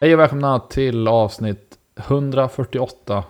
[0.00, 3.24] Hej och välkomna till avsnitt 148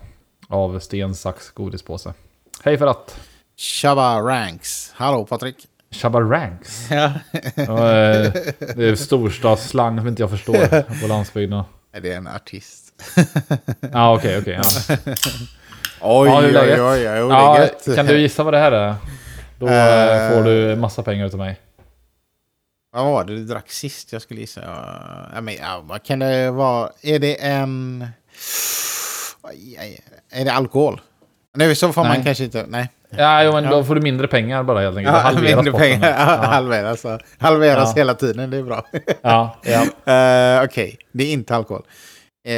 [0.48, 2.12] av Sten, sax, godispåse.
[2.64, 3.20] Hej för att.
[3.82, 4.92] Shabba Ranks.
[4.96, 5.56] Hallå Patrik.
[5.90, 6.90] Shabba Ranks.
[6.90, 7.04] Ja.
[7.56, 8.32] Eh,
[8.76, 11.62] det är storstadsslang som inte jag förstår på landsbygden.
[12.02, 12.92] Det är en artist.
[13.92, 14.60] Ja, okej, okej.
[14.62, 14.96] ja.
[16.02, 16.80] Oj, Ja, hur är oj, läget?
[16.80, 17.96] oj, oj, oj, det är Ja, gött.
[17.96, 18.94] kan du gissa vad det här är?
[19.58, 20.34] Då eh, Eh.
[20.36, 21.60] får du massa pengar utav mig.
[22.92, 24.12] Vad var det du drack sist?
[24.12, 24.60] Jag skulle gissa.
[24.64, 26.90] Ja, Ja, men, ja, vad kan det vara?
[27.02, 28.06] Är det en...
[30.32, 31.00] Är det alkohol?
[31.56, 32.24] Nej, så får man Nej.
[32.24, 32.66] kanske inte...
[32.68, 32.88] Nej.
[33.16, 35.16] Ja, jo, men då får du mindre pengar bara helt enkelt.
[35.16, 36.10] Ja, halveras mindre pengar.
[36.10, 36.16] Ja.
[36.42, 37.18] Ja, Halveras, ja.
[37.38, 38.00] halveras Ja.
[38.00, 38.50] hela tiden.
[38.50, 38.86] Det är bra.
[39.22, 39.80] ja, ja.
[40.12, 41.82] Eh, Okej, det är inte alkohol.
[42.46, 42.52] Eh,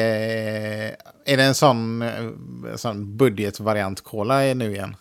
[1.27, 2.11] är det en sån, eh,
[2.77, 4.97] sån budgetvariant cola nu igen?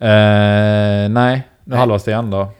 [0.00, 2.52] Eh, nej, nu halvas det igen då.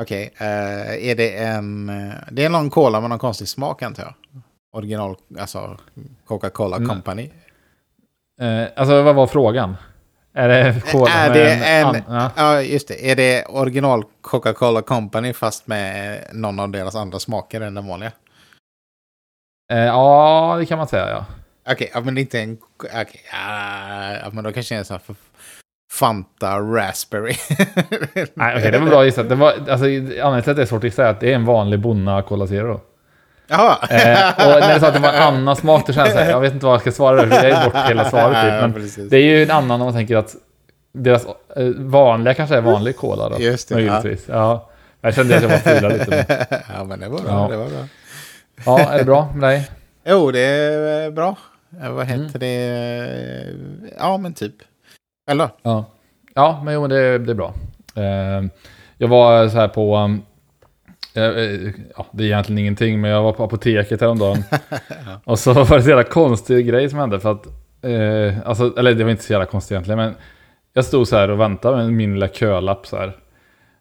[0.00, 1.88] Okej, eh, är det en...
[1.88, 4.14] eh, Det är någon cola med någon konstig smak antar jag?
[4.72, 5.78] Original, alltså
[6.26, 6.88] Coca-Cola Mm.
[6.88, 7.30] Company.
[8.40, 9.76] Eh, alltså, vad var frågan?
[10.32, 11.86] Är det cola är det en...
[11.86, 12.30] an- ja.
[12.36, 13.10] Ja, just det.
[13.10, 18.12] Är det original Coca-Cola Company fast med någon av deras andra smaker än den vanliga?
[19.72, 21.26] Eh, ja, det kan man säga ja.
[21.72, 22.58] Okej, ja, men det är inte en...
[22.76, 25.57] Okej, ja, ja, men då kanske det är en sån här f-
[25.98, 27.34] Fanta Raspberry.
[28.34, 29.28] Nej, okej, det var bra gissat.
[29.28, 31.34] Det var, alltså, anledningen till att det är svårt att gissa är att det är
[31.34, 32.80] en vanlig Bonna Cola Zero.
[33.48, 33.76] Jaha.
[33.90, 36.30] Eh, och när du sa att det var annan smak, då kände jag så här,
[36.30, 38.52] jag vet inte vad jag ska svara för jag är bort hela svaret typ.
[38.54, 39.10] Ja, Men precis.
[39.10, 40.34] det är ju en annan om man tänker att
[40.92, 43.38] deras eh, vanliga kanske är vanlig cola då.
[43.40, 44.24] Just det, Möjligtvis.
[44.28, 44.70] Ja.
[45.00, 46.24] Jag kände att jag var fula lite.
[46.28, 46.58] Men...
[46.78, 47.30] ja, men det var bra.
[47.30, 47.48] Ja.
[47.50, 47.86] Det var bra.
[48.64, 49.68] Ja, är det bra med dig?
[50.06, 51.36] Jo, det är bra.
[51.82, 52.30] Eh, Vad heter Mm.
[52.40, 53.94] det?
[53.98, 54.54] Ja, men typ.
[55.28, 55.48] Eller?
[55.62, 55.84] Ja,
[56.34, 57.54] ja men jo, det, det är bra.
[57.94, 58.48] Eh,
[58.98, 59.96] jag var så här på...
[59.96, 60.22] um,
[61.14, 64.44] eh, eh, ja, det är egentligen ingenting, men jag var på apoteket häromdagen.
[65.24, 67.20] Och så var det så jävla konstig grej som hände.
[67.20, 67.46] För att,
[67.82, 70.14] eh, alltså, eller det var inte så jävla konstigt egentligen, men
[70.72, 73.16] jag stod så här och väntade med min lilla kölapp så här.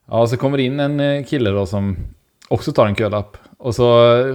[0.09, 1.97] Ja, och så kommer det in en eh, kille då som
[2.47, 3.38] också tar en kölapp.
[3.57, 3.84] Och så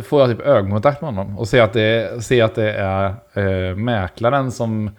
[0.05, 3.77] får jag typ ögonkontakt med honom och ser att det, ser att det är eh,
[3.77, 4.91] mäklaren som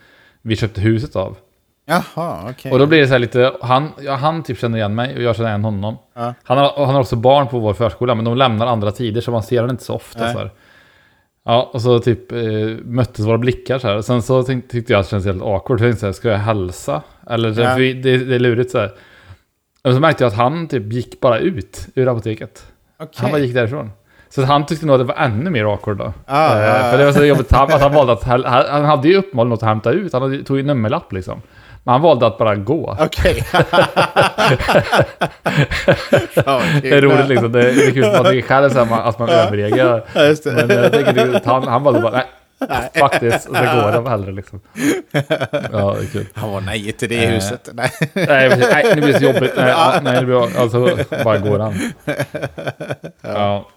[0.41, 1.37] vi köpte huset av.
[1.85, 2.71] Jaha, okej.
[2.71, 5.21] Och då blir det så här lite, han, ja, han typ känner igen mig och
[5.21, 5.97] jag känner igen honom.
[6.13, 6.33] Ja.
[6.43, 9.21] Han, har, och han har också barn på vår förskola, men de lämnar andra tider
[9.21, 10.23] så man ser honom inte så ofta.
[10.23, 10.33] Nej.
[10.33, 10.51] Så här.
[11.45, 12.39] Ja, och så typ eh,
[12.85, 14.01] möttes våra blickar så här.
[14.01, 15.79] Sen så tyckte jag att det kändes helt awkward.
[15.81, 17.01] Jag tänkte så här, ska jag hälsa?
[17.29, 17.75] Eller, Ja.
[17.75, 18.91] det, det är lurigt så här.
[19.83, 22.65] Och så märkte jag att han typ gick bara ut ur apoteket.
[22.99, 23.09] Okej.
[23.15, 23.91] Han bara gick därifrån.
[24.29, 26.13] Så han tyckte nog att det var ännu mer awkward då.
[26.25, 29.07] Ah, Eh, ja, för det var så jobbigt att han valde att, han han hade
[29.07, 30.13] ju uppenbarligen något att hämta ut.
[30.13, 31.41] Han hade, tog ju nummerlapp liksom.
[31.83, 32.97] Men han valde att bara gå.
[32.99, 33.43] Okej.
[36.45, 37.51] Ja, Det är roligt liksom.
[37.51, 40.03] Det är, det är kul för man tycker själv här, man- att man överreagerar.
[40.13, 40.45] Det.
[40.67, 42.23] Men jag tänker det- att han, han valde bara,
[42.69, 43.49] nej, faktiskt.
[43.49, 44.59] Och så går han hellre liksom.
[45.71, 46.25] Ja, det är kul.
[46.33, 47.29] Han var nej till det Eh.
[47.31, 47.69] huset.
[47.73, 47.91] Nej.
[48.13, 48.67] Nej, precis.
[48.71, 49.53] nej nu blir det så jobbigt.
[49.57, 51.73] Nej, ja, nej det blir Alltså, bara går han.
[53.21, 53.67] Ja.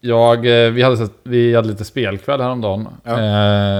[0.00, 2.88] Jag, eh, vi, hade, vi hade lite spelkväll häromdagen.
[3.04, 3.12] Ja.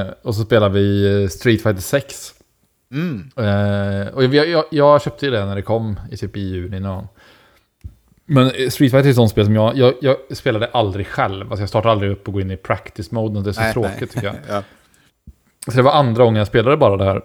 [0.01, 2.33] Eh, och så spelade vi eh, Street Fighter 6.
[2.93, 3.31] Mm.
[3.37, 6.81] Eh, och jag, jag, jag köpte ju det när det kom i typ i juni
[6.81, 7.07] någon.
[8.27, 11.51] Men eh, Street Fighter är ett sånt spel som jag, jag, jag spelade aldrig själv.
[11.51, 13.43] Alltså jag startade aldrig upp och går in i practice mode.
[13.43, 14.09] Det är så Nej, tråkigt nej.
[14.09, 14.37] tycker jag.
[14.49, 14.63] Ja.
[15.67, 17.23] Så det var andra gången jag spelade bara det här.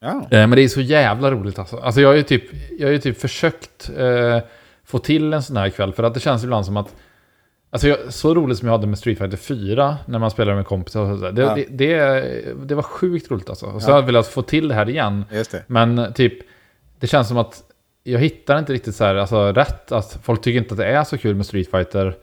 [0.00, 0.08] Ja.
[0.08, 1.76] Eh, men det är så jävla roligt alltså.
[1.76, 2.44] Alltså jag har ju typ,
[2.78, 4.38] jag har typ försökt eh,
[4.84, 5.92] få till en sån här kväll.
[5.92, 6.94] För att det känns ibland som att
[7.70, 10.66] Alltså jag, så roligt som jag hade med Street Fighter 4 när man spelade med
[10.66, 11.32] kompisar sådär.
[11.32, 11.54] Det, Ja.
[11.54, 13.66] det, det, det var sjukt roligt alltså.
[13.66, 13.94] Och så Ja.
[13.94, 15.24] har jag velat få till det här igen.
[15.32, 15.62] Just det.
[15.66, 16.32] Men typ,
[17.00, 17.62] det känns som att
[18.04, 19.92] jag hittar inte riktigt så här, alltså rätt.
[19.92, 22.16] Att folk tycker inte att det är så kul med Street Fighter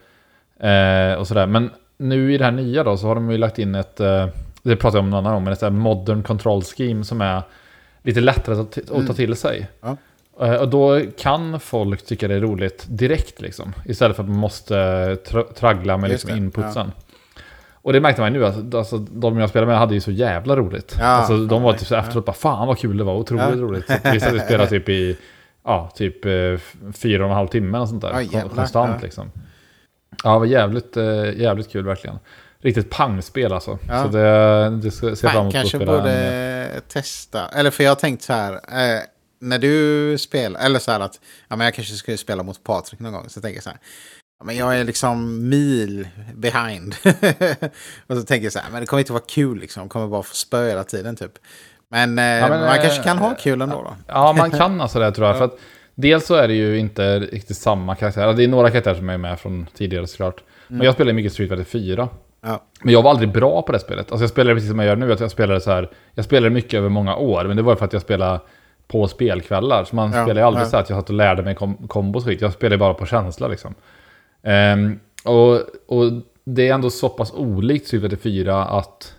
[0.59, 1.47] eh, och sådär.
[1.47, 4.27] Men nu i det här nya då så har de ju lagt in ett, eh,
[4.63, 7.41] det pratade jag om någon annan gång, men ett så modern control scheme som är
[8.03, 9.13] lite lättare att, att ta Mm.
[9.15, 9.67] till sig.
[9.81, 9.97] Ja.
[10.41, 13.73] Eh, Och då kan folk tycka det är roligt direkt liksom.
[13.85, 14.75] Istället för att man måste
[15.15, 16.91] tra- traggla med liksom inputsen.
[17.71, 18.45] Och det märkte man ju nu,
[18.77, 20.95] alltså, de jag spelade med hade ju så jävla roligt.
[20.99, 21.99] Ja, alltså, de var ja, typ så ja.
[21.99, 23.55] efteråt bara, fan vad kul det var, otroligt Ja.
[23.55, 23.85] roligt.
[23.87, 25.17] Så vi satt och spelade typ i,
[25.63, 26.31] ja, typ eh,
[26.93, 28.27] fyra och en halv timme och sånt där.
[28.31, 29.03] Ja, konstant ja.
[29.03, 29.31] liksom.
[30.23, 32.15] Ja, det var jävligt, eh, jävligt kul verkligen.
[32.61, 33.77] Riktigt pangspel alltså.
[33.87, 34.03] Ja.
[34.03, 35.97] Så det, det ska jag fram emot att kanske spela.
[35.97, 37.47] borde en- testa.
[37.55, 38.53] Eller för jag har tänkt så här.
[38.53, 38.99] Eh,
[39.43, 42.99] när du spelar, eller så här att ja, men jag kanske skulle spela mot Patrik
[42.99, 43.29] någon gång.
[43.29, 43.79] Så tänker jag så här.
[44.39, 46.95] Ja, men jag är liksom mil behind.
[48.07, 49.89] och så tänker jag så här, men det kommer inte vara kul liksom.
[49.89, 51.31] Kommer bara få spö hela tiden typ.
[51.89, 53.95] Men, eh, men, man eh, kanske kan ha kul ändå då.
[54.07, 55.37] Ja, man kan alltså det tror jag.
[55.37, 55.59] För att
[55.95, 58.33] dels så är det ju inte riktigt samma karaktär.
[58.33, 60.43] Det är några karaktärer som är med från tidigare såklart.
[60.67, 62.09] Men jag spelar mycket Street Fighter 4.
[62.41, 62.63] Ja.
[62.81, 64.11] Men jag var aldrig bra på det spelet.
[64.11, 65.89] Alltså jag spelade precis som jag gör nu, att jag spelade så här.
[66.13, 68.39] Jag spelade mycket över många år, men det var för att jag spelade
[68.87, 69.83] på spelkvällar.
[69.83, 70.69] Så man Ja, spelar ju aldrig ja.
[70.69, 72.41] så att jag satt och lärde mig kom kombos skit.
[72.41, 73.75] Jag spelade bara på känsla liksom.
[74.43, 75.53] Ehm, och,
[75.87, 76.11] och
[76.43, 79.15] det är ändå så pass olikt Fighter 4 att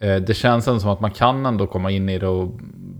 [0.00, 2.48] eh, det känns ändå som att man kan ändå komma in i det och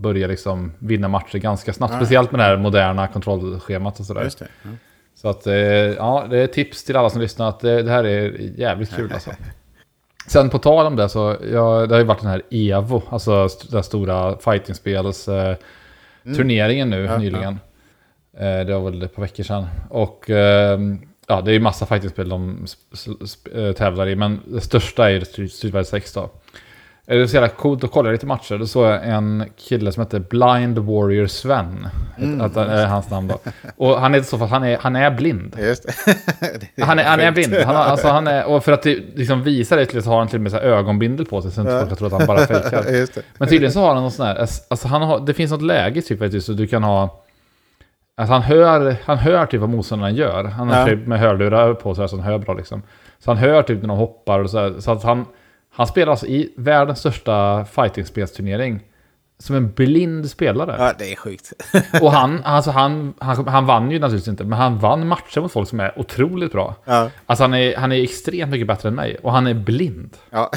[0.00, 1.92] börja liksom vinna matcher ganska snabbt.
[1.92, 1.98] Ja.
[1.98, 4.30] Speciellt med det här moderna kontrollschemat och sådär.
[4.38, 4.46] Det.
[4.62, 4.70] Ja.
[5.14, 8.04] Så att, eh, ja, det är tips till alla som lyssnar att det, det här
[8.04, 9.30] är jävligt kul alltså.
[10.26, 13.48] Sen på tal om det så, ja, det har ju varit den här EVO, alltså
[13.70, 15.56] den stora fightingspels eh,
[16.36, 17.10] turneringen nu Mm.
[17.12, 17.58] Ja, nyligen.
[18.38, 19.66] Eh, det var väl ett par veckor sedan.
[19.90, 20.80] Och eh,
[21.26, 22.66] ja, det är ju massa fightingspel de
[23.54, 26.30] eh, tävlar i, men det största är ju Street Fighter 6 då.
[27.08, 28.58] Det är så jävla coolt att kolla lite matcher.
[28.58, 31.88] Då såg jag en kille som heter Blind Warrior Sven.
[32.18, 33.38] Mm, att är hans namn då.
[33.76, 35.56] Och han är så för att han är, han är blind.
[35.58, 35.86] Just
[36.76, 36.82] det.
[36.84, 37.54] Han är, han är blind.
[37.54, 40.36] Han alltså han är, och för att det, liksom visa det så har han till
[40.36, 41.80] och med så ögonbindel på sig så Ja.
[41.86, 42.84] folk tror att han bara fejkar.
[43.38, 44.36] Men tydligen så har han någon sån här,
[44.68, 47.24] alltså han har, det finns något läge typ faktiskt så du kan ha
[48.16, 50.44] Alltså han hör, han hör typ vad motståndaren gör.
[50.44, 50.86] Han har Ja.
[50.86, 52.82] typ med hörlurar på här, så han hör bra liksom.
[53.18, 55.24] Så han hör typ när de hoppar och så här, Så att han,
[55.78, 58.80] han spelar alltså i världens största fightingspelsturnering.
[59.40, 60.76] Som en blind spelare.
[60.78, 61.52] Ja, det är sjukt.
[62.02, 65.52] Och han, alltså han, han, han vann ju naturligtvis inte, men han vann matcher mot
[65.52, 66.74] folk som är otroligt bra.
[66.84, 67.10] Ja.
[67.26, 69.16] Alltså han är, han är extremt mycket bättre än mig.
[69.22, 70.16] Och han är blind.
[70.30, 70.50] Ja.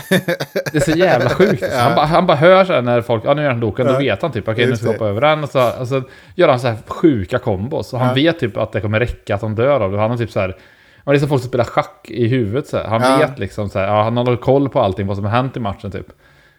[0.71, 1.63] Det är så jävla sjukt.
[1.63, 1.77] alltså.
[1.79, 3.94] Han, bara, han bara hör så här när folk, ja nu gör han Doken, då
[3.94, 4.00] Ja.
[4.00, 5.44] vet han typ, okej nu Just ska vi hoppa över den.
[5.44, 6.03] Och så, alltså,
[6.35, 7.94] gör han så här sjuka kombos.
[7.94, 8.13] Och han Ja.
[8.13, 10.00] vet typ att det kommer räcka att han dör av det.
[10.00, 10.57] Han har typ så här,
[11.06, 12.68] det är som folk som spelar schack i huvudet.
[12.68, 12.86] Så här.
[12.86, 13.18] Han Ja.
[13.27, 15.59] vet liksom så här, ja, han har koll på allting, vad som har hänt i
[15.59, 16.07] matchen typ.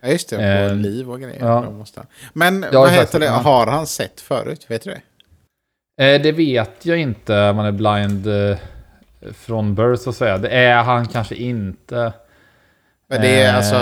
[0.01, 0.37] Ja, just det.
[0.37, 1.37] På Eh, liv och grejer.
[1.47, 1.71] ja.
[1.71, 2.03] Måste.
[2.33, 3.29] Men Ja, vad heter det?
[3.29, 4.65] Har han sett förut?
[4.69, 5.01] Vet du det?
[6.15, 8.57] Eh, det vet jag inte, man är blind eh,
[9.35, 10.39] från birth så att säga.
[10.39, 12.13] Det är han kanske inte.
[13.09, 13.57] Men det är Eh.
[13.57, 13.75] alltså,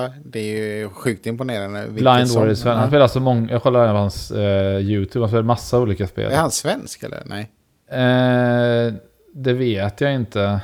[0.00, 1.86] ja, det är ju sjukt imponerande.
[1.88, 2.76] Blind som- Warrior Sven.
[2.76, 6.32] Han spelar så många, jag kollar på hans eh, YouTube, han spelar massa olika spel.
[6.32, 7.22] Är han svensk eller?
[7.26, 7.50] Nej.
[7.90, 8.94] Eh,
[9.36, 10.60] det vet jag inte.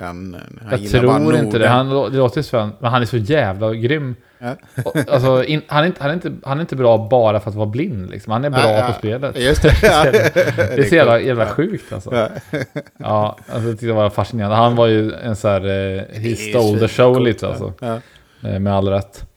[0.00, 0.36] Han,
[0.70, 1.68] han Jag tror inte det.
[1.68, 4.14] Han, det låter ju Sven, men han är så jävla grym.
[4.38, 4.54] Ja.
[4.84, 7.50] Och, alltså, in, han, är inte, han, är inte, han är inte bra bara för
[7.50, 8.10] att vara blind.
[8.10, 8.32] Liksom.
[8.32, 8.86] Han är bra Ja, ja.
[8.86, 9.38] på spelet.
[9.38, 9.68] Just det.
[10.56, 12.14] Det är så jävla, jävla sjukt alltså.
[12.14, 12.28] Ja.
[12.98, 14.56] Ja, alltså, jag tyckte det var fascinerande.
[14.56, 17.72] Han var ju en så här, eh, är stole the show lite alltså.
[18.42, 19.27] Eh, Med all rätt.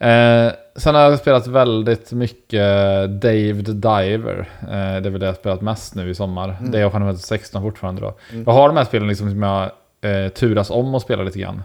[0.00, 2.62] Eh, sen har jag spelat väldigt mycket
[3.08, 4.48] Dave the Diver.
[4.62, 6.56] Eh, det är väl det jag har spelat mest nu i sommar.
[6.60, 6.70] Mm.
[6.70, 8.14] Det är jag Final Fantasy 16 fortfarande då.
[8.46, 9.70] Jag har de här spelen liksom som jag
[10.00, 11.62] eh, turas om att spela lite grann.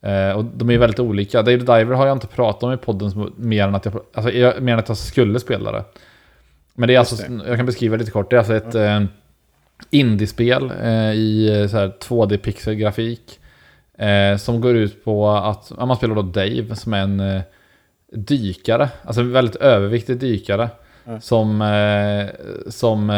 [0.00, 1.42] Eh, och de är ju väldigt olika.
[1.42, 4.32] Dave the Diver har jag inte pratat om i podden mer, än att jag, alltså,
[4.32, 5.84] jag, mer än att jag skulle spela det.
[6.74, 8.30] Men det är alltså, Just jag kan beskriva lite kort.
[8.30, 9.02] Det är alltså ett eh,
[9.90, 13.38] indiespel eh, i eh, så här 2D-pixelgrafik.
[13.98, 17.42] Eh, som går ut på att ja, man spelar då Dave som är en eh,
[18.12, 20.68] dykare, alltså en väldigt överviktig dykare.
[21.06, 21.20] Ja.
[21.20, 22.26] Som, eh,
[22.70, 23.16] som eh,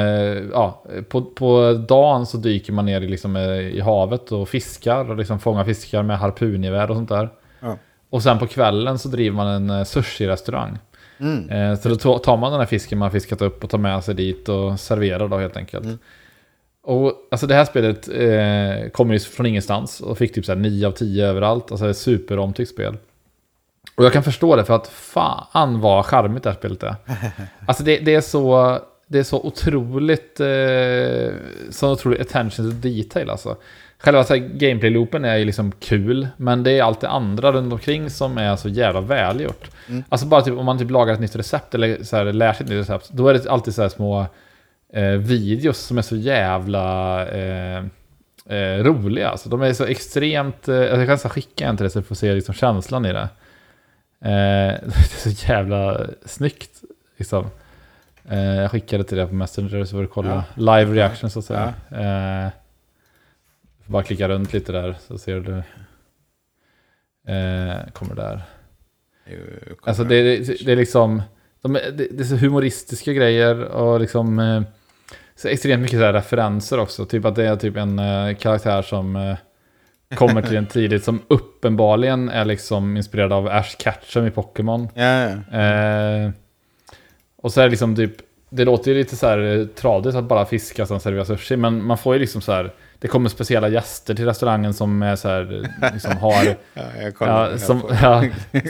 [0.53, 5.11] ja, på, på dagen så dyker man ner i, liksom, eh, i havet och fiskar
[5.11, 7.29] och liksom fångar fiskar med harpungevär och sånt där.
[7.61, 7.79] Ja.
[8.11, 10.79] Och sen på kvällen så driver man en eh, sushi-restaurang.
[11.19, 11.51] Mm.
[11.51, 14.15] Eh, så då tar man den här fisken man fiskat upp och tar med sig
[14.15, 15.85] dit och serverar då helt enkelt.
[15.85, 15.99] Mm.
[16.83, 20.59] Och alltså det här spelet eh, kommer ju från ingenstans och fick typ så här
[20.59, 21.71] 9 av 10 överallt.
[21.71, 22.97] Alltså ett superomtyckt spel.
[23.95, 26.95] Och jag kan förstå det för att fan vad charmigt det här spelet är.
[27.67, 28.79] Alltså det, det är så...
[29.09, 30.41] Det är så otroligt...
[30.41, 31.35] Eh,
[31.71, 33.57] så otroligt attention to detail alltså.
[33.99, 38.39] Själva gameplay-loopen är ju liksom kul, men det är allt det andra runt omkring som
[38.39, 39.71] är så jävla välgjort.
[39.89, 40.05] Mm.
[40.09, 42.65] Alltså bara typ om man typ lagar ett nytt recept eller så här, lär sig
[42.65, 44.27] ett nytt recept, då är det alltid så här små
[44.93, 47.85] eh, videos som är så jävla eh,
[48.49, 49.29] eh, roliga.
[49.29, 50.69] Alltså, de är så extremt...
[50.69, 53.13] Eh, jag kan nästan skicka en till dig så du får se liksom, känslan i
[53.13, 53.29] det.
[54.21, 54.29] Eh,
[54.83, 56.83] det är så jävla snyggt.
[57.17, 57.47] Liksom.
[58.29, 60.45] Eh, jag skickade till dig på Messenger så får du kolla.
[60.55, 61.75] Live reaction så att säga.
[61.91, 62.51] Eh,
[63.85, 65.63] får bara klicka runt lite där så ser du.
[67.33, 68.43] Eh, kommer där.
[69.83, 71.23] Alltså det, det, det är liksom...
[71.63, 74.39] De, det, det är så humoristiska grejer och liksom...
[74.39, 74.63] Eh,
[75.35, 77.07] så extremt mycket så referenser också.
[77.07, 79.37] Typ att det är typ en eh, karaktär som eh,
[80.15, 84.89] kommer till en tidigt som uppenbarligen är liksom inspirerad av Ash Ketchum i Pokémon.
[84.95, 85.61] Ja, ja.
[85.61, 86.31] Eh,
[87.37, 88.13] och så är det liksom typ,
[88.51, 91.57] det låter ju lite så här eh, tradigt att bara fiska och sen servera sushi,
[91.57, 95.17] men man får ju liksom så här, det kommer speciella gäster till restaurangen som är
[95.17, 96.45] så här, eh, liksom har,
[96.75, 98.25] ja, ja, som, ja,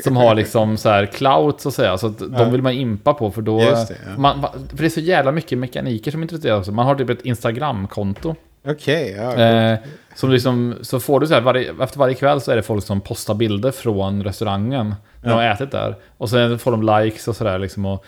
[0.05, 3.14] som har liksom så här clout så att säga, så att de vill man impa
[3.14, 6.73] på för då, det, man, för det är så jävla mycket mekaniker som introduceras också.
[6.73, 8.35] Man har typ ett Instagram-konto
[8.67, 9.35] Okej, ja.
[9.35, 9.79] Eh,
[10.15, 12.85] som liksom, så får du så här, varje, efter varje kväll så är det folk
[12.85, 15.97] som postar bilder från restaurangen när de har ätit där.
[16.17, 17.87] Och sen får de likes och sådär liksom.
[17.87, 18.05] Och,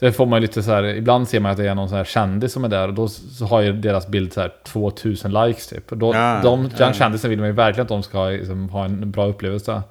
[0.00, 2.04] så får man lite så här, ibland ser man att det är någon sån här
[2.04, 5.66] kändis som är där och då så har ju deras bild så här 2000 likes
[5.66, 5.90] typ.
[5.90, 6.92] Då, Ja, de, den ja.
[6.92, 9.82] kändisen vill man ju verkligen att de ska liksom, ha en bra upplevelse.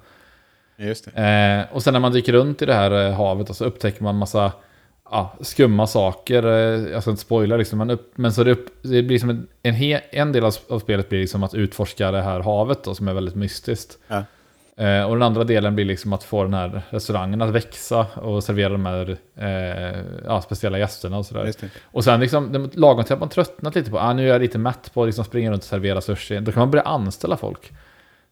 [0.76, 1.22] Just det.
[1.22, 4.16] Eh, och sen när man dyker runt i det här eh, havet så upptäcker man
[4.16, 4.52] massa
[5.12, 6.46] ja, skumma saker.
[6.46, 9.30] Eh, jag ska inte spoila liksom, men, upp, men så det, upp, det blir som
[9.30, 12.84] en, en, he, en del av, av spelet blir liksom att utforska det här havet
[12.84, 13.98] då, som är väldigt mystiskt.
[14.08, 14.24] Ja.
[14.76, 18.44] Eh, och den andra delen blir liksom att få den här restaurangen att växa och
[18.44, 21.52] servera de här eh, ja, speciella gästerna och sådär.
[21.82, 24.58] Och sen liksom, lagom till att man tröttnat lite på, ah, nu är jag lite
[24.58, 27.72] mätt på att liksom springa runt och servera sushi, då kan man börja anställa folk.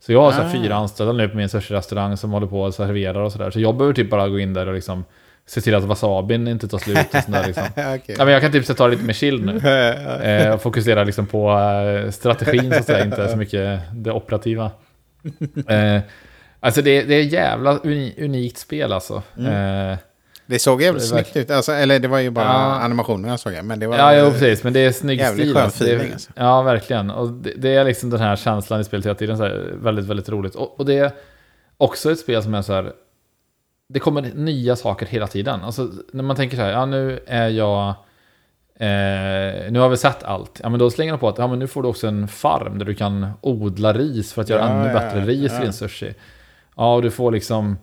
[0.00, 0.48] Så jag har så Ah.
[0.52, 3.50] fyra anställda nu på min sushi-restaurang som håller på och serverar och sådär.
[3.50, 5.04] Så jag behöver typ bara gå in där och liksom
[5.50, 7.64] se till att wasabin inte tar slut och sådär liksom.
[7.76, 8.14] Okej.
[8.18, 9.60] Ja, men jag kan typ ta det lite mer chill nu.
[10.30, 14.70] Eh, och fokusera liksom på eh, strategin så att säga, inte så mycket det operativa.
[15.68, 16.00] Eh,
[16.60, 19.22] alltså det, det är jävla uni, unikt spel alltså.
[19.38, 19.90] Mm.
[19.92, 19.98] Eh,
[20.46, 21.50] Det såg jävligt Det snyggt ut.
[21.50, 22.80] Alltså, eller det var ju bara Ja.
[22.80, 23.52] animationen jag såg.
[23.64, 23.98] Men det var...
[23.98, 24.64] Ja, jo, precis.
[24.64, 25.54] Men det är snygg Jävligt stil.
[25.54, 25.84] skön alltså.
[25.84, 26.30] Feeling, alltså.
[26.34, 27.10] Ja, verkligen.
[27.10, 29.36] Och det, det är liksom den här känslan i spelet hela tiden.
[29.36, 30.54] Så här, väldigt, väldigt roligt.
[30.54, 31.10] Och, och det är
[31.76, 32.92] också ett spel som är så här...
[33.92, 35.60] Det kommer nya saker hela tiden.
[35.64, 37.88] Alltså, när man tänker så här, ja nu är jag...
[38.74, 40.60] Eh, nu har vi sett allt.
[40.62, 42.78] Ja, men då slänger de på att ja, men nu får du också en farm
[42.78, 45.60] där du kan odla ris för att göra Ja, ännu ja, bättre ris ja.
[45.60, 46.14] i din sushi.
[46.76, 47.76] Ja, och du får liksom...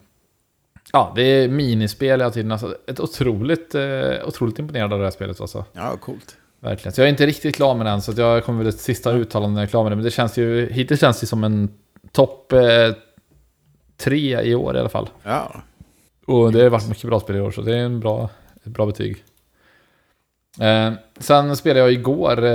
[0.94, 2.52] Ja, det är minispel hela tiden.
[2.52, 5.66] Alltså, ett otroligt, eh, otroligt imponerande av det här spelet alltså.
[5.74, 6.38] Ja, coolt.
[6.60, 6.94] Verkligen.
[6.94, 9.12] Så jag är inte riktigt klar med den, så att jag kommer väl ett sista
[9.12, 9.98] uttalande när jag är klar med den.
[9.98, 11.70] Men det känns ju, hittills känns det som en
[12.12, 12.60] topp eh,
[13.98, 15.10] tre i år i alla fall.
[15.24, 15.56] Ja.
[16.28, 18.30] Och det har varit mycket bra spel i år, så det är en bra,
[18.66, 19.24] ett bra betyg.
[20.60, 22.52] Eh, sen spelade jag igår, eh,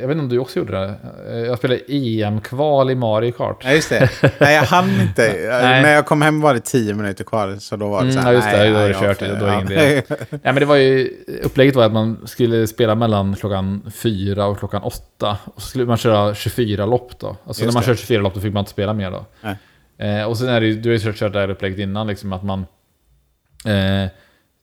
[0.00, 0.94] jag vet inte om du också gjorde det?
[1.30, 3.60] Eh, jag spelade EM-kval i Mario Kart.
[3.64, 4.10] ja, just det.
[4.40, 5.22] Nej, jag hann inte.
[5.62, 5.82] Nej.
[5.82, 7.56] När jag kom hem var det tio minuter kvar.
[7.60, 8.32] Så då var det Mm, så här.
[8.32, 8.56] ja, just det.
[8.58, 9.82] nej, Då är det nej, kört, då är ingen ja.
[9.82, 10.02] idé.
[10.30, 11.10] Ja, men det var ju,
[11.42, 15.36] upplägget var att man skulle spela mellan klockan fyra och klockan åtta.
[15.44, 17.26] Och så skulle man köra 24 lopp då.
[17.46, 17.86] Alltså Just när man det.
[17.86, 19.24] kör 24 lopp då fick man inte spela mer då.
[19.40, 19.56] Nej.
[20.20, 22.32] Eh, och sen är det ju, du har ju kört det här upplägget innan liksom
[22.32, 22.66] att man
[23.68, 24.08] eh,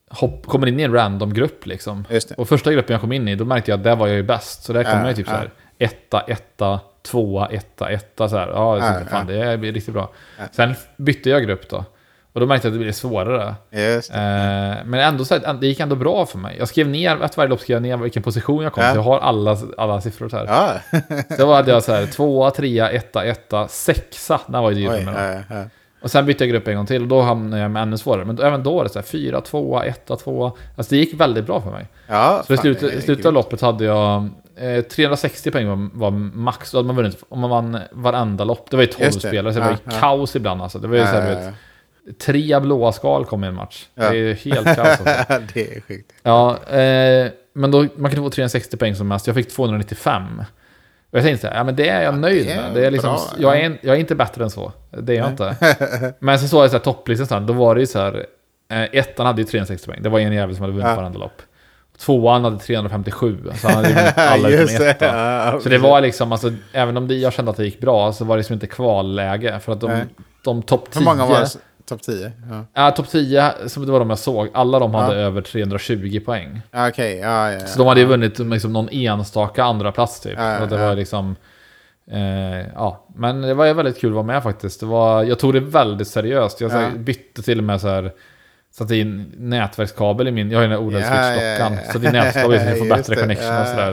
[0.09, 2.05] hopp, kommer in i en random grupp liksom.
[2.37, 4.23] Och första gruppen jag kom in i, då märkte jag att där var jag ju
[4.23, 4.63] bäst.
[4.63, 5.33] Så där kom Ja, jag ju typ ja.
[5.33, 8.47] så här etta, etta, tvåa, etta, etta så här.
[8.47, 9.45] Ja, jag Ja, tänkte, fan ja.
[9.49, 10.09] det blir riktigt bra.
[10.51, 11.85] Sen bytte jag grupp då.
[12.33, 13.55] Och då märkte jag att det blev svårare.
[13.69, 14.09] Det.
[14.09, 16.55] Eh, men ändå så här, det gick ändå bra för mig.
[16.59, 18.83] Jag skrev ner, efter varje lopp skrev jag ner vilken position jag kom.
[18.83, 18.91] Ja.
[18.91, 20.45] Så jag har alla, alla siffror så här.
[20.45, 20.73] Ja.
[21.37, 24.41] Så då hade jag så här, tvåa, trea, etta, etta, sexa.
[24.47, 25.05] Där var ju det Oj,
[26.03, 26.07] ja, ja.
[26.07, 28.25] Och sen bytte jag grupp en gång till och då hamnade jag med ännu svårare.
[28.25, 30.51] Men även då var det så här, fyra, tvåa, etta, tvåa.
[30.77, 31.87] Alltså det gick väldigt bra för mig.
[32.07, 36.71] ja Så i slutet, i av loppet hade jag eh, 360 poäng var, var max.
[36.71, 38.69] Då hade man vunnit om man vann varenda lopp.
[38.69, 39.27] Det var ju 12 Just det.
[39.27, 39.99] spelare, så det var ju Ja, ja.
[39.99, 40.79] kaos ibland alltså.
[40.79, 41.53] Det var ju Ja, så här, ja, vet,
[42.05, 42.13] ja.
[42.21, 43.85] tre blåa skal kom i en match.
[43.95, 44.01] Ja.
[44.03, 45.03] Det är ju helt kaos alltså.
[45.53, 46.11] det är sjukt.
[46.23, 49.27] Ja, eh, men då, man kunde få 360 poäng som mest.
[49.27, 50.23] Jag fick 295.
[51.13, 52.73] Och jag tänkte så här, ja men det är jag nöjd det är med.
[52.73, 53.61] Det är liksom, bra, jag, ja.
[53.61, 54.71] är, jag är inte bättre än så.
[54.91, 55.55] Det är jag inte.
[56.19, 58.25] Men sen såg jag så här topplistan, sen, då var det ju så här,
[58.71, 60.03] eh, ettan hade ju 360 poäng.
[60.03, 60.95] Det var en jävel som hade vunnit Ja.
[60.95, 61.41] varenda lopp.
[61.97, 65.17] Tvåan hade 357, så han hade vunnit alla utom ettan.
[65.17, 68.13] Ja, Så det var liksom, alltså, även om det, jag kände att det gick bra,
[68.13, 69.59] så var det liksom inte kvalläge.
[69.59, 70.05] För att de, Nej.
[70.43, 71.03] de topp 10...
[71.97, 72.31] Topp 10?
[72.49, 72.65] Ja.
[72.73, 75.21] Ja, topp 10, som det var de jag såg, alla de hade Ja.
[75.21, 76.61] över 320 poäng.
[76.73, 77.67] Okej, ja, ja, ja.
[77.67, 80.33] Så de hade ju vunnit liksom någon enstaka andra plats typ.
[80.37, 81.35] Ja, det var liksom...
[82.11, 84.79] Eh, ja, men det var väldigt kul att vara med faktiskt.
[84.79, 86.61] Det var, jag tog det väldigt seriöst.
[86.61, 88.11] Jag här, bytte till och med så här...
[88.71, 90.51] Satte in nätverkskabel i min...
[90.51, 91.73] Jag har ju den här OLED-switch-dockan.
[91.85, 91.93] ja.
[91.93, 93.91] Satte in nätverkskabel så jag får bättre det, connection och sådär.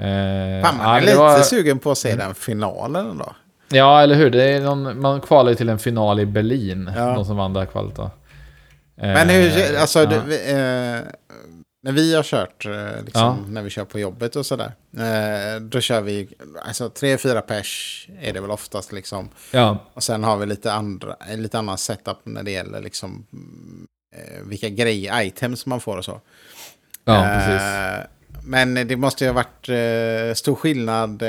[0.00, 3.32] Eh, Fan, man är lite var- sugen på att se den finalen då.
[3.68, 4.30] Ja, eller hur?
[4.30, 6.90] Det är någon, man kvalade ju till en final i Berlin.
[6.96, 7.06] Ja.
[7.14, 8.10] De som vann det här kvalet då.
[8.96, 10.20] Men hur, Eh, alltså, ja.
[10.26, 11.00] vi, eh,
[11.82, 13.36] när vi har kört, eh, liksom, Ja.
[13.48, 16.28] när vi kör på jobbet och sådär, eh, då kör vi,
[16.66, 19.28] alltså tre, fyra pers är det väl oftast liksom.
[19.52, 23.26] Ja, Och sen har vi lite, andra, lite annan setup när det gäller liksom,
[24.16, 26.20] eh, vilka grejer, items man får och så.
[27.04, 27.62] ja Eh, precis.
[28.46, 31.22] Men det måste ju ha varit eh, stor skillnad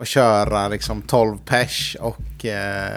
[0.00, 2.90] att köra liksom 12 pers och, eh,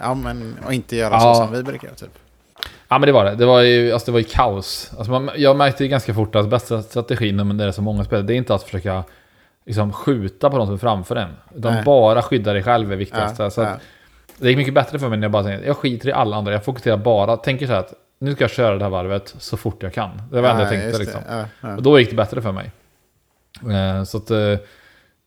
[0.00, 1.34] ja, men, och inte göra så Ja.
[1.34, 1.88] som vi brukar.
[1.88, 2.18] Typ.
[2.88, 3.34] Ja men det var det.
[3.34, 4.90] Det var ju, alltså, det var ju kaos.
[4.96, 8.04] Alltså, man, jag märkte ju ganska fort att bästa strategin när det är så många
[8.04, 9.04] spel, det är inte att försöka
[9.66, 11.30] liksom, skjuta på de som är framför en.
[11.54, 11.82] Utan Nej.
[11.84, 13.38] bara skydda dig själv är viktigast.
[13.38, 13.76] Ja, så att, ja.
[14.38, 16.52] Det gick mycket bättre för mig när jag bara tänkte, jag skiter i alla andra.
[16.52, 19.56] Jag fokuserar bara, tänker så här att nu ska jag köra det här varvet så
[19.56, 20.22] fort jag kan.
[20.30, 21.20] Det var det enda jag Ja, tänkte liksom.
[21.28, 21.76] Ja, ja.
[21.76, 22.70] Och då gick det bättre för mig.
[23.70, 24.58] Eh, så att, eh,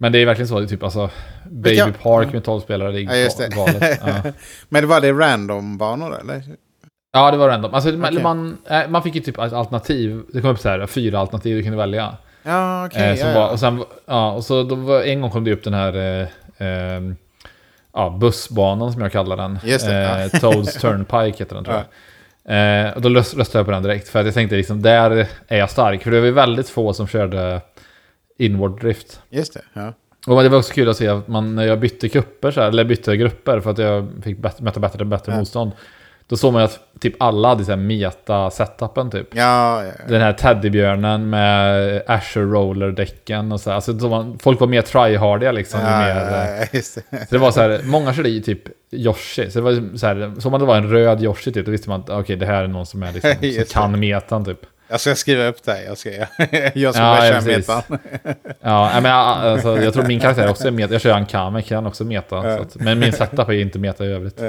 [0.01, 1.09] Men det är verkligen så, det är typ alltså
[1.51, 3.47] Baby Vilka- Park med 12 spelare, det är Ja, just det.
[3.55, 3.99] galet.
[4.05, 4.31] Ja.
[4.69, 6.43] Men var det random-banor eller?
[7.13, 7.73] ja, det var random.
[7.73, 8.23] Alltså, man- Okej.
[8.23, 11.57] man, eh, man fick ju typ ett alternativ, det kom upp så här, fyra alternativ
[11.57, 12.17] du kunde välja.
[12.43, 13.09] Ja, okej.
[13.09, 15.63] Eh, som ja, och sen, ja, och så då var, en gång kom det upp
[15.63, 17.01] den här eh, eh,
[17.93, 19.59] ja, bussbanan som jag kallar den.
[19.63, 20.19] Just det, ja.
[20.19, 21.85] eh, Toads Turnpike heter den tror jag.
[22.87, 25.27] Eh, och då röst- röstade jag på den direkt, för att jag tänkte liksom, där
[25.47, 26.03] är jag stark.
[26.03, 27.61] För det var ju väldigt få som körde
[28.39, 29.21] inward drift.
[29.29, 29.93] Just det, ja.
[30.27, 32.67] Och det var också kul att se att man, när jag bytte kupper så här,
[32.67, 35.37] eller bytte grupper för att jag fick bet- möta bättre, bättre Ja.
[35.37, 35.71] motstånd.
[36.27, 39.27] Då såg man att typ alla hade så här meta-setupen typ.
[39.35, 39.91] Ja, ja.
[40.07, 43.69] Den här teddybjörnen med Asher Roller-däcken och så.
[43.69, 43.75] här.
[43.75, 45.79] Alltså, var, folk var mer tryhardiga liksom.
[45.79, 46.83] ja, mer, eh, det.
[46.83, 49.51] Så det var så här, många körde i typ Yoshi.
[49.51, 51.89] Så det var så här, såg man det var en röd Yoshi typ, då visste
[51.89, 54.59] man att okej, det här är någon som, är liksom, som kan metan typ.
[54.89, 55.83] Jag ska skriva upp det.
[55.83, 56.09] Jag ska,
[56.73, 57.81] jag ska Ja, börja ja, köra metan.
[58.61, 60.93] Ja, men alltså, jag tror min karaktär också är meta.
[60.93, 62.37] Jag kör Ankame, kan också meta.
[62.39, 64.41] Att, men min setup är inte meta i övrigt.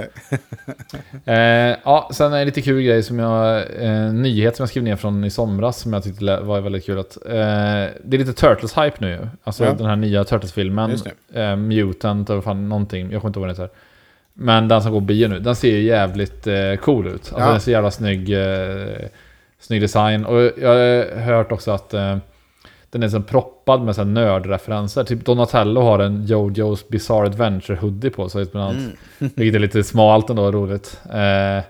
[1.24, 1.34] Eh,
[1.84, 3.62] ja, sen är det lite kul grej som jag...
[3.82, 6.98] Eh, nyhet som jag skrev ner från i somras som jag tyckte var väldigt kul.
[6.98, 9.28] Att, eh, det är lite Turtles-hype nu.
[9.44, 9.72] Alltså Ja.
[9.72, 10.96] den här nya Turtles-filmen.
[11.34, 13.12] Eh, Mutant och fan någonting.
[13.12, 13.76] Jag kommer inte ihåg vad den heter.
[14.34, 17.14] Men den som går bio nu, den ser ju jävligt eh, cool ut.
[17.14, 17.50] Alltså Ja.
[17.50, 19.06] den ser jävla snygg, eh,
[19.60, 20.24] snygg design.
[20.24, 22.16] Och jag har hört också att eh,
[22.90, 25.04] den är så proppad med så nördreferenser.
[25.04, 28.82] Typ Donatello har en Jojo's Bizarre Adventure hoodie på sig bland annat.
[28.82, 28.96] Mm.
[29.36, 31.00] Vilket är lite smalt ändå roligt.
[31.12, 31.64] Eh,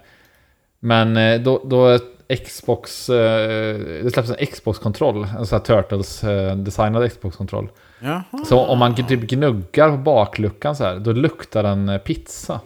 [0.81, 1.99] men eh, då, då
[2.47, 5.27] Xbox, eh, det släpps en Xbox-kontroll.
[5.39, 7.69] En sån här Turtles-designad Xbox-kontroll.
[8.01, 8.25] Jaha.
[8.49, 12.61] Så om man typ gnuggar på bakluckan så här, då luktar den eh, pizza.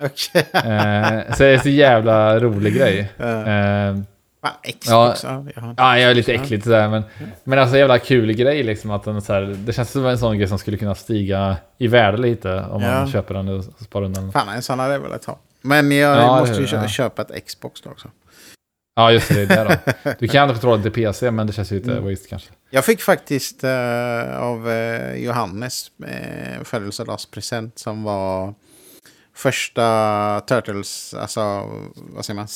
[0.00, 0.46] Okej.
[0.52, 3.12] Eh, så det är så jävla rolig grej.
[3.18, 3.96] Eh,
[4.44, 4.52] Fan.
[4.86, 5.14] Ja.
[5.22, 7.02] jag Ja, jag är lite äckligt sådär, men,
[7.44, 10.38] men alltså jävla kul grej liksom att den så här, Det känns som en sån
[10.38, 12.90] grej som skulle kunna stiga i värde lite om Ja.
[12.90, 14.32] man köper den och sparar undan.
[14.32, 15.38] Fan, en sån hade jag velat ha.
[15.62, 16.88] Men jag Ja, måste ju ja.
[16.88, 18.10] köpa ett Xbox då också.
[18.96, 19.64] Ja, just det, det är
[20.04, 20.10] då.
[20.18, 22.04] Du kan använda kontrollen till PC, men det känns ju lite Mm.
[22.10, 22.50] waste kanske.
[22.70, 28.54] Jag fick faktiskt eh, av eh, Johannes eh, födelsedagspresent som var
[29.36, 31.40] första Turtles, alltså
[31.96, 32.48] vad säger man,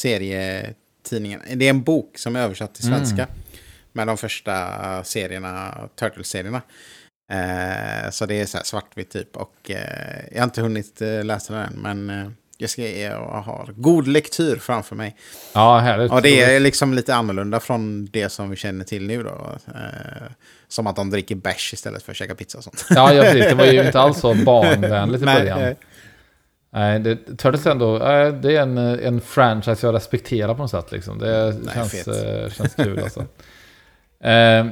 [1.09, 1.59] serietidningen.
[1.59, 2.99] Det är en bok som är översatt till Mm.
[2.99, 3.27] svenska.
[3.93, 4.55] Med de första
[5.05, 6.63] serierna, Turtles-serierna.
[7.33, 9.37] Eh, så det är så här svartvitt typ.
[9.37, 11.73] Och eh, jag har inte hunnit eh, läsa den än,
[12.07, 15.17] men eh, jag, ska, jag har god lektyr framför mig.
[15.53, 16.13] Ja, härligt.
[16.13, 19.57] Och det är liksom lite annorlunda från det som vi känner till nu då.
[19.75, 20.31] Eh,
[20.69, 22.87] som att de dricker bärs istället för att käka pizza och sånt.
[22.91, 23.45] Ja, ja, precis.
[23.45, 25.75] Det var ju inte alls så barnvänligt i början.
[26.71, 26.99] Nej.
[27.01, 27.99] Det, Turtles ändå,
[28.43, 30.93] det är en, en franchise jag respekterar på något sätt.
[30.93, 31.19] Liksom.
[31.19, 33.21] Det Nej, känns, eh, känns kul alltså.
[34.21, 34.67] eh,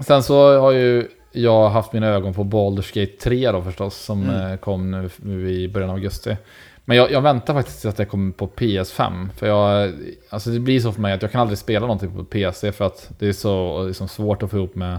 [0.00, 4.22] sen så har ju jag haft mina ögon på Baldur's Gate 3 då förstås, som
[4.22, 4.50] Mm.
[4.52, 6.36] eh, kom nu, nu i början av augusti.
[6.84, 9.28] Men jag, jag väntar faktiskt tills att det kommer på PS5.
[9.36, 9.92] För jag,
[10.30, 12.84] alltså det blir så för mig att jag kan aldrig spela någonting på PC för
[12.86, 14.98] att det är så liksom svårt att få ihop med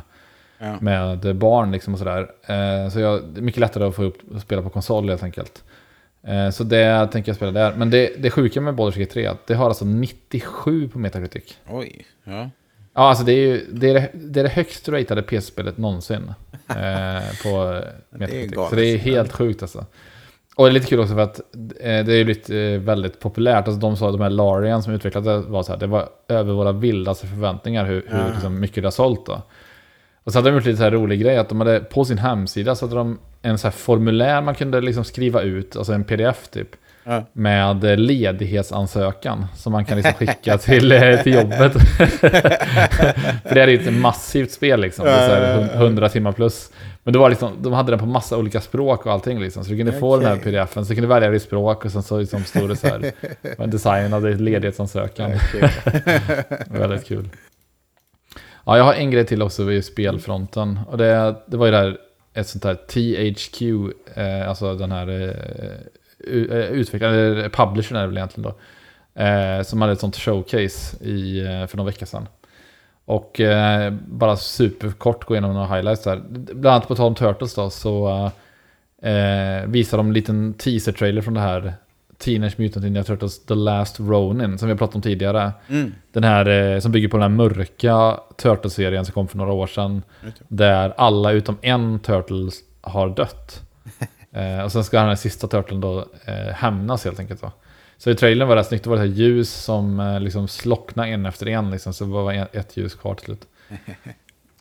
[0.59, 0.75] Ja.
[0.81, 2.19] med barn liksom och sådär.
[2.45, 5.23] Eh, så jag, det är mycket lättare att få upp och spela på konsol helt
[5.23, 5.63] enkelt.
[6.27, 7.75] Eh, så det tänker jag spela där.
[7.75, 10.99] Men det, det sjuka med Baldur's Gate 3 är att det har alltså 97 på
[10.99, 11.57] Metacritic.
[11.69, 12.05] Oj.
[12.23, 12.49] Ja.
[12.95, 16.33] Ja, alltså det är ju det, är det, det, är det högst ratade PC-spelet någonsin.
[16.67, 16.73] Eh,
[17.43, 18.51] på Metacritic.
[18.51, 18.69] galet.
[18.69, 19.86] så det är helt sjukt alltså.
[20.55, 21.39] Och det är lite kul också för att
[21.79, 23.67] eh, det är lite eh, väldigt populärt.
[23.67, 26.09] Alltså de sa att de här Larian som utvecklade det var så här, det var
[26.27, 29.41] över våra vildaste förväntningar hur, hur liksom, mycket det har sålt då.
[30.23, 32.17] Och så hade de gjort lite så här rolig grej att de hade på sin
[32.17, 36.03] hemsida så hade de en så här formulär man kunde liksom skriva ut, alltså en
[36.03, 36.67] pdf typ.
[37.05, 37.23] Ja.
[37.33, 41.73] Med eh, ledighetsansökan som man kan liksom skicka till, eh, till jobbet.
[43.43, 45.05] För det är ju ett massivt spel liksom.
[45.07, 46.69] Hun- 100 timmar plus.
[47.03, 49.63] Men det var liksom, de hade den på massa olika språk och allting liksom.
[49.63, 52.03] Så du kunde få den här pdfen, så du kunde välja ditt språk och sen
[52.03, 52.99] så liksom stod det så här.
[52.99, 53.13] det
[53.57, 55.31] var en designad ledighetsansökan.
[56.67, 57.29] Väldigt kul.
[58.65, 60.80] Ja, jag har en grej till också vid spelfronten.
[60.88, 61.97] Och det, det var ju där
[62.34, 63.62] ett sånt här THQ,
[64.17, 65.30] eh, alltså den här eh,
[66.34, 68.56] eh utvecklaren, eller publishern är det väl egentligen då.
[69.21, 72.28] Eh, som hade ett sånt showcase i, eh, för någon vecka sedan.
[73.06, 76.21] Och eh, bara superkort gå igenom några highlights där.
[76.30, 78.10] Bland annat på tal om Turtles då, så
[79.02, 81.73] eh, visar de en liten teaser-trailer från det här
[82.17, 85.52] Teenage Mutant Ninja Turtles The Last Ronin, som vi har pratat om tidigare.
[85.67, 85.93] Mm.
[86.12, 89.67] Den här eh, som bygger på den här mörka Turtles-serien som kom för några år
[89.67, 90.04] sedan.
[90.47, 93.62] Där alla utom en Turtles har dött.
[94.32, 97.41] eh, och sen ska den här sista Turtlen då eh, hämnas helt enkelt.
[97.41, 97.52] Va?
[97.97, 101.10] Så i trailern var det snyggt, det var det här ljus som eh, liksom slocknade
[101.10, 101.71] en efter en.
[101.71, 103.47] Liksom, så det var ett ljus kvar till slut.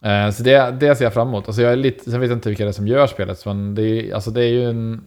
[0.05, 1.47] Eh, så det, det ser jag fram emot.
[1.47, 3.75] Alltså jag är lite, sen vet jag inte vilka det är som gör spelet, men
[3.75, 5.07] det är, alltså det är ju en,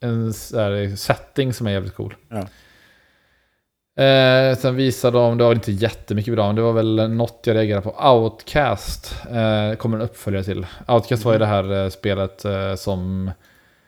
[0.00, 2.14] en här setting som är jävligt cool.
[2.28, 2.46] Ja.
[4.04, 7.54] Eh, sen visade de, det var inte jättemycket bra, men det var väl något jag
[7.54, 8.10] reagerade på.
[8.10, 10.66] Outcast eh, kommer en uppföljare till.
[10.88, 13.30] Outcast var ju det här eh, spelet eh, som...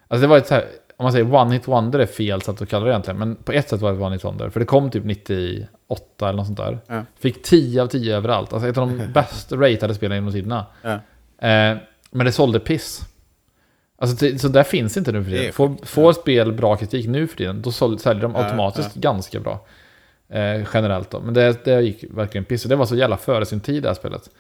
[0.09, 0.64] Alltså det var ett så här,
[0.97, 3.53] om man säger one hit wonder är fel sätt att kalla det egentligen, men på
[3.53, 4.51] ett sätt var det one hit wonder.
[4.51, 6.79] För det kom typ 98 eller något sånt där.
[6.87, 7.05] Ja.
[7.18, 8.53] Fick 10 av 10 överallt.
[8.53, 10.66] Alltså ett av de bäst ratade spelen genom tiderna.
[10.83, 10.92] Ja.
[11.49, 11.77] Eh,
[12.11, 13.03] men det sålde piss.
[14.00, 15.52] Alltså, det, så där finns inte nu för tiden.
[15.52, 19.66] Får, får spel bra kritik nu för tiden, då säljer de Ja, automatiskt ganska bra.
[20.28, 21.20] Eh, generellt då.
[21.20, 22.64] Men det, det gick verkligen piss.
[22.64, 24.30] Och det var så jävla före sin tid det här spelet.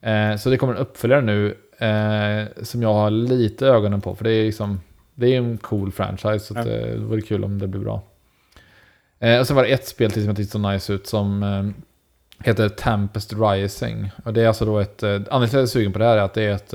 [0.00, 1.46] Eh, så det kommer en uppföljare nu
[1.78, 4.14] eh, som jag har lite ögonen på.
[4.14, 4.80] För det är liksom,
[5.14, 6.38] det är en cool franchise.
[6.38, 6.72] Så att, Ja.
[6.72, 8.02] eh, det vore kul om det blir bra.
[9.18, 11.42] Eh, och sen var det ett spel till som jag tyckte så nice ut som
[11.42, 14.10] eh, heter Tempest Rising.
[14.24, 16.04] Och det är alltså då ett, eh, anledningen till att jag är sugen på det
[16.04, 16.74] här är att det är ett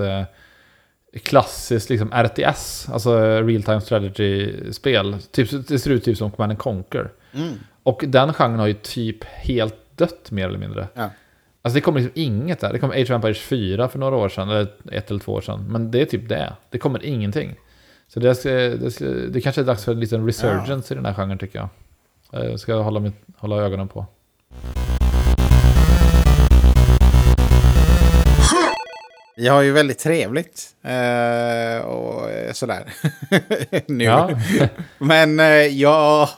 [1.19, 5.17] klassiskt liksom RTS, alltså Real Time Strategy-spel.
[5.31, 7.11] Typ, det ser ut typ som Command and Conquer.
[7.33, 7.53] Mm.
[7.83, 10.87] Och den genren har ju typ helt dött mer eller mindre.
[10.93, 11.09] Ja.
[11.61, 12.73] Alltså det kommer liksom inget där.
[12.73, 15.41] Det kom Age of Empires 4 för några år sedan, eller ett eller två år
[15.41, 15.65] sedan.
[15.69, 16.53] Men det är typ det.
[16.69, 17.55] Det kommer ingenting.
[18.07, 21.05] Så det, ska, det, ska, det kanske är dags för en liten resurgence i den
[21.05, 21.69] här genren tycker jag.
[22.41, 24.05] Eh, Jag ska hålla, mitt, hålla ögonen på.
[29.35, 30.61] Vi har ju väldigt trevligt.
[30.83, 32.83] Eh, och sådär.
[33.87, 34.03] nu.
[34.03, 34.29] Ja.
[34.97, 36.29] Men eh, jag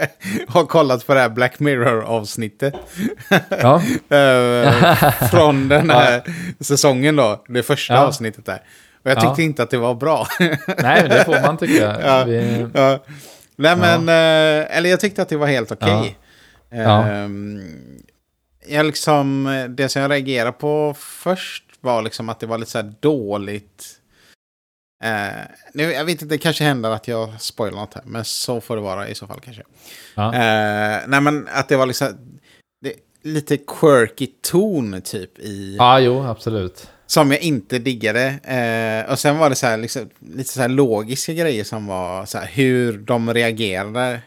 [0.48, 2.74] har kollat på det här Black Mirror-avsnittet.
[3.48, 3.82] ja.
[4.16, 6.22] Eh, från den här
[6.60, 7.44] säsongen då.
[7.48, 8.00] Det första Ja.
[8.00, 8.62] avsnittet där.
[9.04, 9.44] Och jag tyckte Ja.
[9.46, 10.26] inte att det var bra.
[10.82, 12.00] Nej, det får man tycka.
[12.04, 12.24] Ja.
[12.24, 13.04] Vi, ja.
[13.56, 16.18] Nej men, eh, eller jag tyckte att det var helt okej.
[16.70, 17.06] Ja.
[17.06, 17.62] Ehm,
[18.68, 19.44] jag liksom,
[19.76, 24.00] det som jag reagerade på först var liksom att det var lite så här dåligt.
[25.04, 25.44] Eh,
[25.74, 28.76] nu, jag vet inte, det kanske händer att jag spoilar något här, men så får
[28.76, 29.62] det vara i så fall kanske.
[30.14, 30.34] ja.
[30.34, 32.08] Eh, nej men att det var liksom
[32.80, 35.76] det, lite quirky ton typ i...
[35.78, 36.90] ja, jo, absolut.
[37.06, 38.26] Som jag inte diggade.
[38.26, 42.26] Eh, och sen var det så här, liksom, lite så här logiska grejer som var
[42.26, 44.20] så här, hur de reagerade,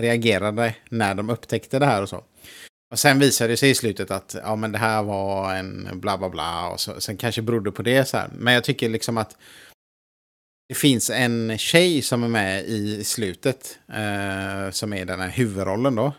[0.00, 2.24] reagerade när de upptäckte det här och så.
[2.90, 6.18] Och sen visade det sig i slutet att ja, men det här var en bla
[6.18, 6.68] bla bla.
[6.68, 8.28] Och så, sen kanske berodde på det så här.
[8.32, 9.36] Men jag tycker liksom att
[10.68, 13.78] det finns en tjej som är med i slutet.
[13.88, 16.12] Eh, som är den här huvudrollen då.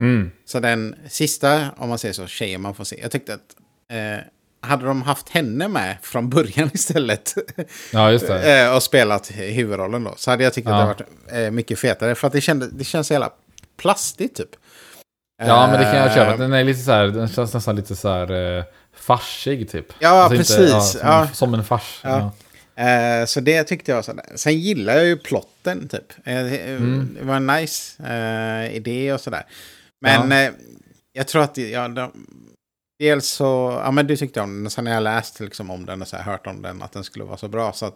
[0.00, 0.30] Mm.
[0.44, 2.98] Så den sista, om man säger så, tjejen man får se.
[3.02, 3.56] Jag tyckte att
[3.92, 4.24] eh,
[4.60, 7.34] hade de haft henne med från början istället
[7.92, 8.62] Ja, just det.
[8.64, 10.78] eh, och spelat huvudrollen då så hade jag tyckt att Ja.
[10.80, 12.14] det varit eh, mycket fetare.
[12.14, 13.30] För att det, kände, det känns så jävla
[13.76, 14.50] plastigt typ.
[15.42, 16.32] Ja, men det kan jag köpa.
[16.32, 18.64] Eh, Den är lite så här, den känns nästan lite så här eh,
[18.96, 19.86] farsig typ.
[19.98, 20.90] Ja, Alltså inte- precis.
[20.92, 21.28] som, Ja.
[21.32, 22.00] som en fars.
[22.02, 22.32] Ja.
[22.84, 24.04] Eh, så det tyckte jag.
[24.04, 24.24] Sådär.
[24.34, 26.12] Sen gillar jag ju plotten typ.
[26.24, 27.16] Eh, det- Mm.
[27.20, 29.42] Det var en nice eh, idé och sådär.
[30.00, 30.36] Men Ja.
[30.44, 30.50] eh,
[31.12, 32.26] jag tror att, ja, de,
[32.98, 36.02] dels så, ja men du tyckte om den, sen har jag läst liksom om den
[36.02, 37.72] och så här, hört om den, att den skulle vara så bra.
[37.72, 37.94] Så att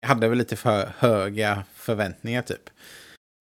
[0.00, 2.70] jag hade väl lite för höga förväntningar typ.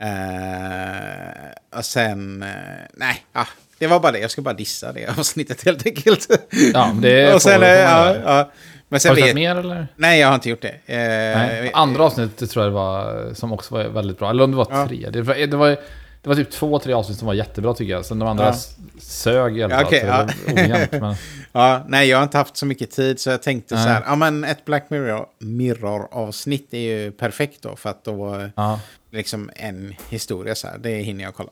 [0.04, 2.50] Eh, och sen, eh,
[2.94, 3.46] nej, ah,
[3.80, 4.20] det var bara det.
[4.20, 6.28] Jag ska bara dissa det avsnittet helt enkelt.
[6.74, 8.52] Ja, det och sen, får- får eh, ja, ja.
[8.90, 9.88] Men sen Har du sett mer eller?
[9.96, 10.94] nej, jag har inte gjort det.
[10.96, 11.70] Eh.
[11.74, 14.30] Andra avsnittet tror jag det var, som också var väldigt bra.
[14.30, 14.88] Eller om det var Ja.
[14.88, 15.10] tre.
[15.10, 15.78] Det var, det var,
[16.26, 18.06] det var typ två, tre avsnitt som var jättebra tycker jag.
[18.06, 18.54] Sen de andra Ja.
[19.00, 19.90] sög i alla fall.
[19.90, 20.28] så ja.
[20.48, 20.92] ojämnt.
[20.92, 21.16] Men,
[21.52, 23.84] Ja, nej, jag har inte haft så mycket tid så jag tänkte Nej.
[23.84, 28.50] så här, ja men ett Black Mirror- Mirror-avsnitt är ju perfekt då för att då
[28.56, 28.80] ja.
[29.12, 31.52] liksom en historia så här, det hinner jag kolla.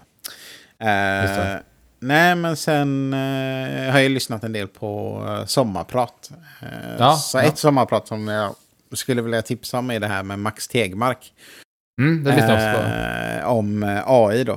[0.79, 1.63] Det.
[1.99, 6.31] nej, men sen eh, har jag lyssnat en del på eh, sommarprat.
[6.61, 6.67] Eh,
[6.99, 8.55] Ja, så ett sommarprat som jag
[8.93, 11.33] skulle vilja tipsa om är det här med Max Tegmark.
[12.01, 13.41] Mm, det på.
[13.41, 14.53] Eh, om eh, AI då.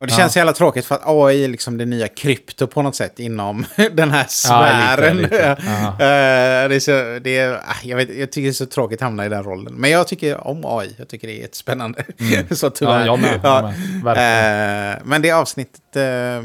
[0.00, 0.18] Och det Ja.
[0.18, 3.18] känns så jävla tråkigt för att AI är liksom det nya krypto på något sätt
[3.18, 5.16] inom den här sfären.
[5.16, 5.56] lite, lite.
[5.66, 5.88] Ja.
[5.92, 8.98] Eh, det är så, det är, ah, jag, vet, jag tycker det är så tråkigt
[8.98, 9.74] att hamna i den rollen.
[9.74, 10.94] Men jag tycker om AI.
[10.98, 12.04] Jag tycker det är jättespännande.
[12.50, 13.06] så tyvärr.
[13.06, 13.06] Mm.
[13.06, 13.40] Ja, jag med.
[13.42, 13.72] Ja.
[14.04, 14.92] Jag med.
[14.92, 16.42] Eh, men det avsnittet, eh,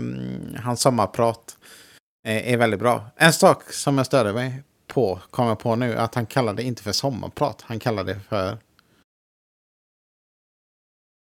[0.64, 1.54] hans sommarprat,
[2.28, 3.10] är väldigt bra.
[3.18, 6.68] En sak som jag störde mig på, kommer jag på nu, att han kallade det
[6.68, 7.64] inte för sommarprat.
[7.68, 8.58] Han kallade det för...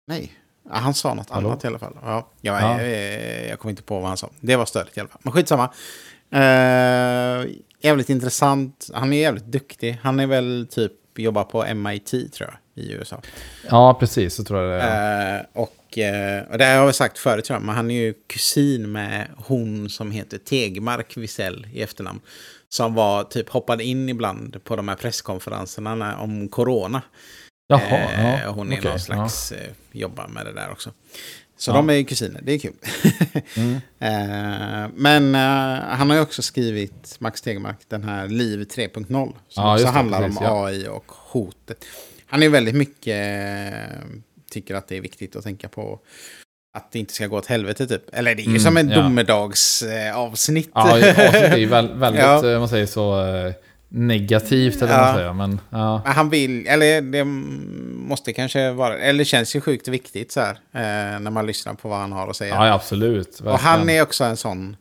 [0.07, 0.33] Nej,
[0.71, 1.49] han sa något Hallå?
[1.49, 1.97] annat i alla fall.
[2.03, 2.81] Ja, jag, Ja.
[2.81, 4.31] eh, jag kommer inte på vad han sa.
[4.41, 5.21] Det var störigt i alla fall.
[5.25, 5.71] Men skitsamma.
[6.31, 7.47] Eh,
[7.81, 8.91] jävligt intressant.
[8.95, 9.99] Han är jävligt duktig.
[10.03, 13.21] Han är väl typ, jobbar på MIT tror jag, i USA.
[13.71, 14.35] Ja, precis.
[14.35, 15.39] Så tror jag det är.
[15.39, 18.15] Eh, och, eh, och det har jag sagt förut, tror jag, men han är ju
[18.27, 22.21] kusin med hon som heter Tegmark Wisell i efternamn.
[22.69, 27.03] som var typ hoppade in ibland på de här presskonferenserna om corona.
[27.69, 27.81] Jaha,
[28.13, 28.51] Eh, ja.
[28.51, 30.91] hon är okej, någon slags, eh, jobbar med det där också.
[31.59, 31.75] Så Ja.
[31.75, 32.73] de är ju kusiner, det är kul.
[33.57, 33.75] Mm.
[33.99, 39.07] Eh, men eh, han har ju också skrivit, Max Tegmark, den här Liv 3.0.
[39.07, 40.67] Som Ja, också det, handlar precis, om ja.
[40.67, 41.85] AI och hotet.
[42.27, 43.17] Han är väldigt mycket,
[43.73, 43.99] eh,
[44.51, 46.01] tycker att det är viktigt att tänka på
[46.79, 48.03] att det inte ska gå åt helvete typ.
[48.13, 49.03] Eller det är ju Mm, som en ja.
[49.03, 50.71] domedagsavsnitt.
[50.75, 52.53] Ja, avsnittet är ju väl, väldigt, Ja.
[52.53, 53.53] eh, man säger så, eh,
[53.95, 55.05] negativt eller Ja.
[55.05, 55.33] man säger.
[55.33, 56.01] Men, ja.
[56.05, 57.25] Men han vill, eller det
[58.09, 60.51] måste kanske vara, eller känns ju sjukt viktigt så här.
[60.55, 62.55] Eh, när man lyssnar på vad han har att säga.
[62.55, 63.41] ja, absolut.
[63.41, 63.61] Och verkligen.
[63.79, 64.77] han är också en sån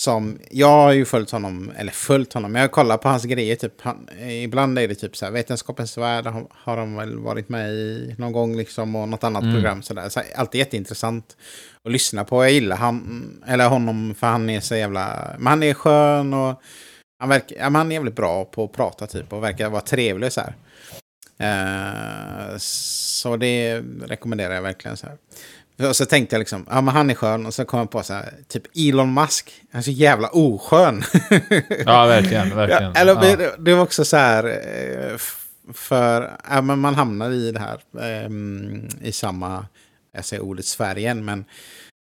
[0.00, 3.56] som, jag har ju följt honom, eller följt honom, men jag kollar på hans grejer.
[3.56, 4.08] Typ, han,
[4.42, 8.14] ibland är det typ så här, Vetenskapens värld har, har de väl varit med i
[8.18, 9.54] någon gång liksom, och något annat Mm.
[9.54, 9.82] program.
[9.82, 10.08] Så där.
[10.08, 11.36] Så alltid jätteintressant
[11.84, 12.44] att lyssna på.
[12.44, 16.62] Jag gillar han, eller honom för han är så jävla, men han är skön och
[17.20, 20.32] han, verkar, ja, han är jävligt bra på att prata typ och verkar vara trevlig
[20.32, 20.54] så här.
[21.38, 25.16] Eh, så det rekommenderar jag verkligen så här.
[25.88, 27.46] Och så tänkte jag liksom, ja men han är skön.
[27.46, 29.62] Och så kom jag på så här, typ Elon Musk.
[29.72, 31.02] Han är så jävla oskön.
[31.86, 32.56] Ja, verkligen.
[32.56, 32.82] verkligen.
[32.82, 33.36] Ja, eller, ja.
[33.36, 35.16] det, det var också så här, eh,
[35.72, 39.66] för ja, men man hamnar i det här, ehm, i samma,
[40.12, 41.44] jag säger ordet Sverige men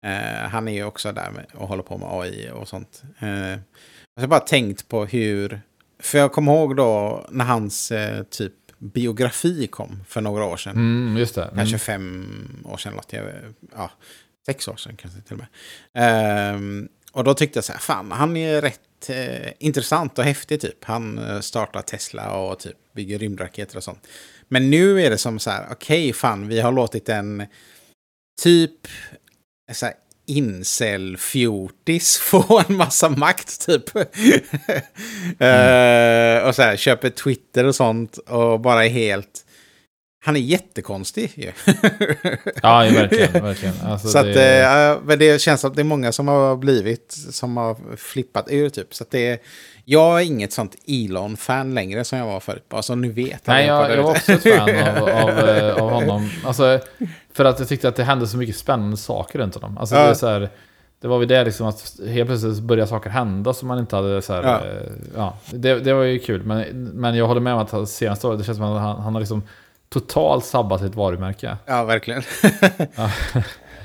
[0.07, 3.03] eh, han är ju också där med, och håller på med AI och sånt.
[4.19, 5.61] Jag har bara tänkt på hur,
[5.99, 10.77] för jag kommer ihåg då när hans eh, typ biografi kom för några år sedan.
[10.77, 11.43] Mm, just det.
[11.43, 11.57] Mm.
[11.57, 13.25] Kanske fem år sedan, jag,
[13.77, 13.91] ja,
[14.47, 15.49] sex år sedan kanske till och med.
[15.95, 20.61] Ehm, och då tyckte jag så här, fan, han är rätt eh, intressant och häftig
[20.61, 20.85] typ.
[20.85, 24.07] Han eh, startar Tesla och typ bygger rymdraketer och sånt.
[24.49, 27.47] Men nu är det som så här, okej, fan, vi har låtit en
[28.43, 28.87] typ
[29.73, 29.95] så här,
[30.29, 33.85] incel-fjortis få en massa makt typ.
[35.41, 39.45] Eh, och så här, köper Twitter och sånt och bara är helt...
[40.25, 41.53] Han är jättekonstig ju.
[42.63, 43.33] Ja, verkligen.
[43.33, 43.75] verkligen.
[43.85, 46.57] Alltså, så att, det, eh, men det känns som att det är många som har
[46.57, 48.95] blivit, som har flippat ur typ.
[48.95, 49.39] Så det är,
[49.85, 52.69] jag är inget sånt Elon-fan längre som jag var förut.
[52.69, 53.47] Bara så ni vet.
[53.47, 55.39] Nej, jag, där jag var också ett fan av, av,
[55.83, 56.31] av honom.
[56.45, 56.81] Alltså,
[57.39, 59.79] för att jag tyckte att det hände så mycket spännande saker runt honom.
[59.79, 60.03] Alltså, Ja.
[60.03, 60.49] det, är så här,
[61.01, 64.23] det var väl det liksom att helt plötsligt började saker hända som man inte hade
[64.23, 64.61] så här, Ja.
[64.65, 65.37] ja.
[65.51, 66.43] ja det, det var ju kul.
[66.43, 69.13] Men, men jag håller med om att senaste året, det känns som att han, han
[69.15, 69.43] har liksom
[69.89, 71.57] totalt sabbat sitt varumärke.
[71.67, 72.23] Ja, verkligen.
[72.95, 73.11] Ja.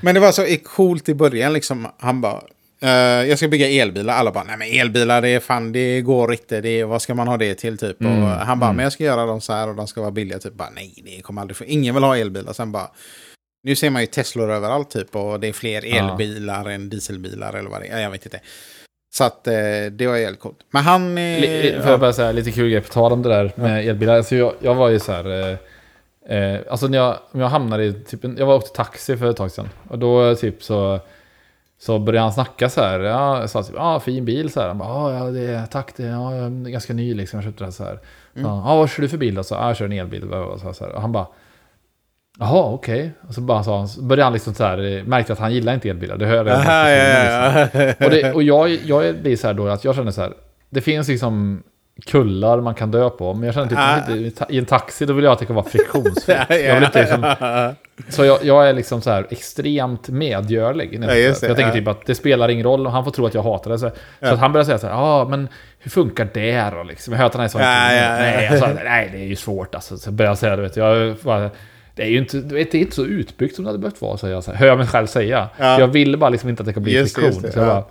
[0.01, 1.87] men det var så coolt i början liksom.
[1.99, 2.41] Han bara,
[2.81, 2.89] eh,
[3.29, 4.13] jag ska bygga elbilar.
[4.13, 6.61] Alla bara, nej men elbilar, det är fan, det går inte.
[6.61, 8.01] Det är, vad ska man ha det till typ?
[8.01, 8.75] Mm, Och han bara, mm.
[8.75, 10.39] men jag ska göra dem så här och de ska vara billiga.
[10.39, 11.63] Typ bara, nej, det kommer aldrig få.
[11.63, 12.53] Ingen vill ha elbilar.
[12.53, 12.87] Sen bara,
[13.63, 15.15] nu ser man ju Teslor överallt typ.
[15.15, 16.09] Och det är fler Ja.
[16.11, 17.91] elbilar än dieselbilar eller vad det är.
[17.97, 18.39] Ja, Jag vet inte.
[19.13, 19.53] Så att eh,
[19.91, 20.57] det var jävligt coolt.
[20.71, 21.17] Men han...
[21.17, 23.87] eh, Li- Får jag bara säga lite kul grej på tal om det där med
[23.87, 24.15] elbilar.
[24.15, 25.57] Alltså jag, jag var ju så här...
[26.29, 29.29] Eh, eh, alltså när jag, jag hamnade i typ en, Jag var åkte taxi för
[29.29, 29.69] ett tag sedan.
[29.89, 30.99] Och då eh, typ så...
[31.79, 32.99] Så började han snacka så här.
[32.99, 34.67] Ja, jag sa typ, ja, fin bil så här.
[34.67, 37.37] Han bara, "Ja, ja, det är, tack, det ja, jag är ganska ny liksom.
[37.37, 37.91] Jag köpte den så här.
[37.91, 38.49] Mm.
[38.49, 39.43] Ja, "Ja, vad kör du för bil då?
[39.43, 40.33] Så, ja, jag kör en elbil.
[40.33, 40.93] Och, så, så här.
[40.93, 41.27] och han bara,
[42.39, 43.11] jaha, okej.
[43.27, 45.53] Och så bara sa han, så började han liksom så här, eh, märkte att han
[45.53, 46.17] gillar inte elbilar.
[46.17, 46.59] Det hörde jag.
[46.59, 47.81] Aha, ja, liksom.
[47.99, 48.05] ja.
[48.05, 50.33] Och, det, och jag, jag blir så här då att jag känner så här.
[50.69, 51.63] Det finns liksom
[52.05, 53.33] kullar man kan dö på.
[53.33, 54.45] Men jag känner typ Ah.
[54.49, 56.37] i en taxi då vill jag att det kan vara friktionsfritt.
[56.49, 57.35] Ja, Jag vill inte liksom,
[58.09, 60.93] så jag, jag är liksom så här extremt medgörlig.
[61.01, 63.25] Ja, jag- det, jag tänker typ att det spelar ingen roll och han får tro
[63.25, 63.79] att jag hatar det.
[63.79, 64.31] Så, så Ja.
[64.33, 65.47] att han börjar säga så här, ja men
[65.79, 67.13] hur funkar det då liksom?
[67.13, 69.97] Jag hör att han är så Ja, nej, sa, nej det är ju svårt alltså.
[69.97, 71.49] Så börjar jag säga, du vet, jag bara,
[71.95, 74.01] det är ju inte, du vet, det är inte så utbyggt som det hade behövt
[74.01, 74.53] vara, säger jag.
[74.53, 75.49] Hör jag mig själv säga.
[75.57, 75.79] Ja.
[75.79, 77.43] Jag ville bara liksom inte att det kan bli Just det, friktion.
[77.43, 77.73] just det, så jag ja.
[77.73, 77.83] bara,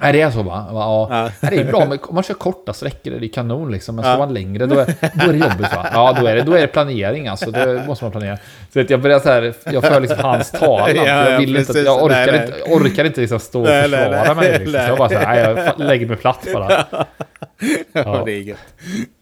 [0.00, 0.66] Nej, det är så va?
[0.72, 1.08] Bara, Ja.
[1.10, 1.30] Ja.
[1.40, 3.96] Nej, det är bra, men om man kör korta sträckor är det kanon liksom.
[3.96, 4.12] Men Ja.
[4.12, 5.86] ska man längre, då är, då är det jobbigt va?
[5.92, 7.50] Ja, då är det, då är det planering alltså.
[7.50, 8.36] Då måste man planera.
[8.72, 10.96] Så vet, jag börjar så här, jag för liksom hans talan.
[10.96, 11.84] Ja, jag vill inte, precis.
[11.86, 12.44] jag orkar Nej, nej.
[12.58, 14.52] inte, orkar inte liksom stå och Nej, försvara mig.
[14.58, 14.72] Liksom.
[14.72, 16.84] Så jag bara så här, nej, jag lägger mig platt bara.
[16.90, 17.06] Ja,
[17.92, 18.22] Ja.
[18.26, 18.58] det är gött.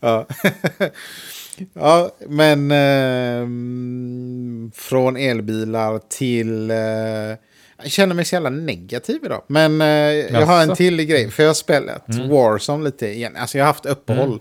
[0.02, 0.26] Ja,
[1.72, 2.70] ja men
[3.60, 6.70] ehm, från elbilar till...
[6.70, 6.76] eh,
[7.82, 9.42] jag känner mig så jävla negativ idag.
[9.46, 11.30] Men eh, jag har en till grej.
[11.30, 12.28] För jag har spelat Mm.
[12.28, 13.36] Warzone lite igen.
[13.36, 14.40] Alltså jag har haft uppehåll.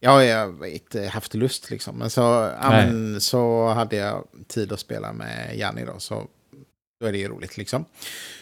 [0.00, 1.96] Ja, jag har inte haft lust liksom.
[1.98, 2.86] Men så, ja, Nej.
[2.86, 5.94] men, så hade jag tid att spela med Janni då.
[5.98, 6.26] Så
[7.00, 7.84] då är det ju roligt liksom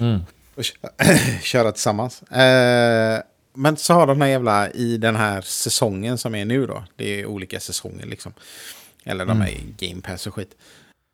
[0.00, 0.20] Mm.
[0.54, 1.04] och kö-
[1.42, 2.22] köra tillsammans.
[2.22, 3.18] Eh,
[3.54, 7.20] men så har de här jävla, i den här säsongen som är nu då, det
[7.20, 8.32] är olika säsonger liksom.
[9.04, 10.54] Eller de är i Game Pass och skit.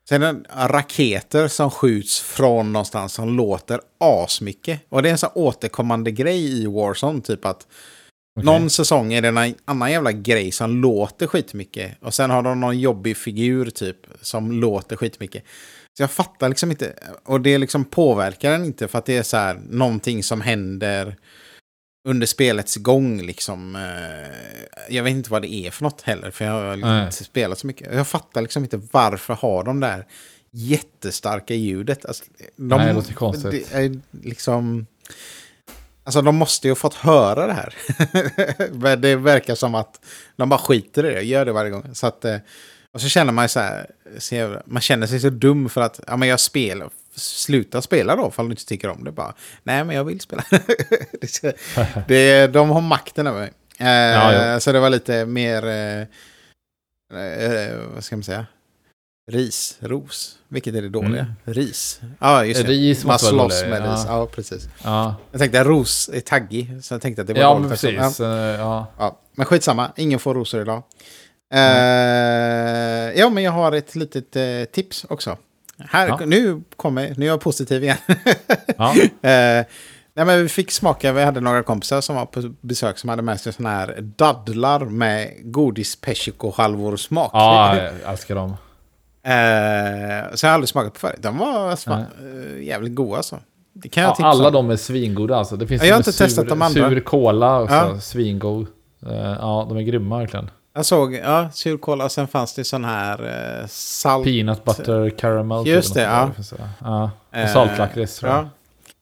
[0.09, 4.81] Sen är raketer som skjuts från någonstans som låter asmycket.
[4.89, 7.67] Och det är en sån återkommande grej i Warzone, typ att
[8.35, 8.45] Okej.
[8.45, 11.97] Någon säsong är det en annan jävla grej som låter skitmycket.
[12.01, 15.43] Och sen har de någon jobbig figur typ som låter skitmycket.
[15.97, 16.93] Så jag fattar liksom inte.
[17.23, 21.15] Och det liksom påverkar den inte för att det är så här någonting som händer
[22.03, 23.75] under spelets gång liksom.
[23.75, 26.31] Eh, Jag vet inte vad det är för något heller.
[26.31, 27.93] För jag har liksom inte spelat så mycket.
[27.93, 30.05] Jag fattar liksom inte varför har de där
[30.51, 32.05] jättestarka ljudet.
[32.05, 32.23] Alltså,
[32.55, 33.69] de, Nej, det låter konstigt.
[33.71, 34.85] Det är liksom...
[36.03, 37.73] Alltså de måste ju ha fått höra det här.
[38.73, 39.99] Men det verkar som att
[40.35, 41.95] de bara skiter i det, gör det varje gång.
[41.95, 42.37] Så att, eh,
[42.93, 46.17] och så känner man ju så här, man känner sig så dum för att ja,
[46.17, 49.11] men jag spelar, sluta spela då, ifall du inte tycker om det.
[49.11, 50.43] Bara, nej men jag vill spela.
[51.41, 51.57] det,
[52.07, 53.51] det, de har makten över mig.
[53.77, 54.59] Eh, Ja, ja.
[54.59, 56.01] Så det var lite mer, eh,
[57.19, 58.45] eh, vad ska man säga?
[59.31, 60.37] Ris, ros.
[60.47, 61.21] Vilket är det dåliga?
[61.21, 61.33] Mm.
[61.45, 62.01] Ris.
[62.19, 62.63] Ja, just.
[62.63, 63.93] Ris Man slåss med ja.
[63.93, 64.03] ris.
[64.07, 64.69] Ja, precis.
[64.83, 67.61] Ja, Jag tänkte att ros är taggig, så jag tänkte att det var ja dåligt
[67.63, 67.87] men också.
[67.87, 68.19] precis.
[68.19, 68.87] Ja, Eh, Ja.
[68.97, 69.19] ja.
[69.35, 70.83] Men skitsamma, ingen får rosor idag.
[71.53, 75.37] Eh, ja, men jag har ett litet eh, tips också.
[75.89, 76.19] Här, Ja.
[76.25, 77.97] nu kommer, nu är jag positiv igen.
[78.77, 78.93] Ja.
[79.29, 79.65] Eh,
[80.13, 83.21] nej, men vi fick smaka, vi hade några kompisar som var på besök som hade
[83.21, 86.51] med sig sådana här dadlar med godis persiko
[86.97, 87.31] smak.
[87.33, 88.49] ja, jag älskar dem.
[89.23, 91.15] Eh, så jag har aldrig smakat på förut.
[91.19, 92.05] De var sma-
[92.57, 93.39] eh, jävligt goda alltså.
[93.73, 94.53] Det kan jag Ja, alla om.
[94.53, 95.55] de är svingoda alltså.
[95.55, 96.89] Det finns Ja, jag har med inte testat de andra.
[96.89, 97.99] Sur cola också, Ja.
[97.99, 98.67] svingod.
[99.07, 100.49] Eh, Ja, de är grymma verkligen.
[100.73, 103.25] Jag såg, ja, surkola och sen fanns det sån här
[103.61, 104.25] eh, salt...
[104.25, 105.63] Peanut butter caramel.
[105.63, 106.55] typ, Just det, något ja.
[106.57, 106.63] det.
[106.81, 107.11] ja.
[107.31, 108.21] Och Eh, saltlakrits.
[108.23, 108.49] Ja,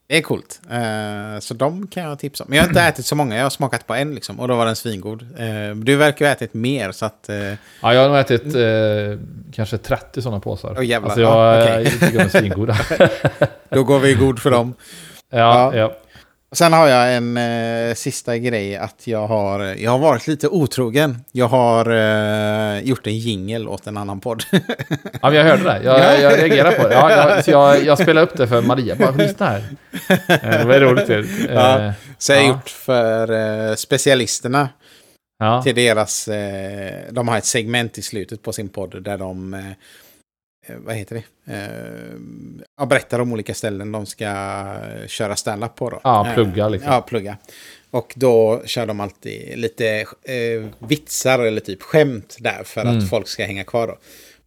[0.06, 0.60] det är coolt.
[0.70, 2.50] Eh, så de kan jag tipsa om.
[2.50, 4.40] Men jag har inte ätit så många, jag har smakat på en liksom.
[4.40, 5.22] Och då var den svingod.
[5.22, 7.28] Eh, du verkar ha ätit mer så att...
[7.28, 7.36] Eh,
[7.82, 8.42] Ja, jag har nog ätit
[9.54, 10.82] kanske 30 sådana påsar.
[10.82, 11.08] Jävlar.
[11.08, 11.82] Alltså jag, Ja, okej.
[11.84, 12.76] jag tycker de är svingoda.
[13.68, 14.74] då går vi god för dem.
[15.30, 15.76] ja, Ja.
[15.76, 15.92] ja.
[16.50, 20.48] Och Sen har jag en eh, sista grej att jag har, jag har varit lite
[20.48, 21.24] otrogen.
[21.32, 24.42] Jag har eh, gjort en jingel åt en annan podd.
[25.22, 25.80] ja, jag hörde det.
[25.84, 26.94] Jag, jag reagerade på det.
[26.94, 28.96] Ja, jag, så jag, jag spelade upp det för Maria.
[28.96, 29.64] Bara, lyssna här.
[30.28, 31.08] Eh, Det var roligt.
[31.10, 31.26] ju.
[31.54, 31.80] Ja.
[31.86, 32.50] Eh, Så jag har Ja.
[32.52, 33.32] gjort för
[33.70, 34.68] eh, specialisterna.
[35.38, 35.62] Ja.
[35.62, 36.28] till deras...
[36.28, 39.62] Eh, de har ett segment i slutet på sin podd där de...
[40.70, 41.52] Eh, eh, vad heter det?
[42.78, 44.26] Eh, berättar om olika ställen de ska
[45.06, 45.90] köra stand-up på.
[45.90, 46.00] Då.
[46.04, 46.92] Ja, Eh, plugga liksom.
[46.92, 47.36] Ja, plugga.
[47.90, 49.88] Och då kör de alltid lite
[50.22, 52.98] eh, vitsar eller typ skämt där för Mm.
[52.98, 53.86] att folk ska hänga kvar.
[53.86, 53.96] Då.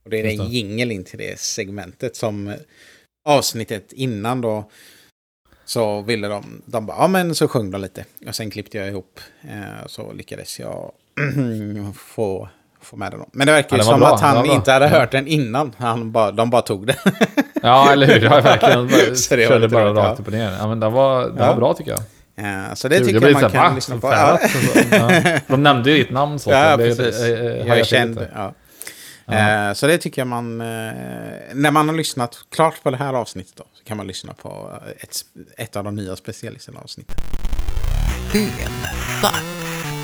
[0.04, 2.56] Och det är en jingel in till det segmentet som eh,
[3.30, 4.70] avsnittet innan då
[5.66, 8.06] så ville de, de bara, ja men så sjöng de lite.
[8.28, 9.20] Och sen klippte jag ihop.
[9.44, 10.92] Eh, så lyckades jag
[11.96, 12.50] få,
[12.86, 13.20] få med den.
[13.20, 13.26] då.
[13.34, 14.92] Men det verkar Ja, ju det var som bra, att det han inte hade Ja.
[15.00, 15.76] hört den innan.
[15.78, 16.96] Han bara, de bara tog den.
[17.66, 18.20] Ja, eller hur?
[18.24, 18.88] Ja, verkligen.
[18.92, 19.94] Bara Så det Körde bara ja.
[19.94, 20.52] rakt upp och ner.
[20.60, 21.48] Ja, men den var, Ja.
[21.48, 22.00] var bra tycker jag.
[22.46, 23.06] Eh, så det Kul.
[23.08, 24.08] tycker jag man kan lyssna Så på.
[24.12, 24.40] Ja.
[24.92, 25.22] ja.
[25.48, 26.52] De nämnde ju ditt namn så.
[26.52, 27.22] Ja, det- precis.
[27.22, 28.28] eh, jag är känd.
[28.36, 28.54] Ja.
[29.26, 29.68] Ja.
[29.70, 30.62] Eh, Så det tycker jag man...
[30.62, 30.68] eh,
[31.54, 34.72] När man har lyssnat klart på det här avsnittet då, så kan man lyssna på
[34.86, 35.18] eh, ett,
[35.58, 37.16] ett av de nya specialisterna avsnitten.
[38.34, 38.72] En
[39.22, 39.44] svart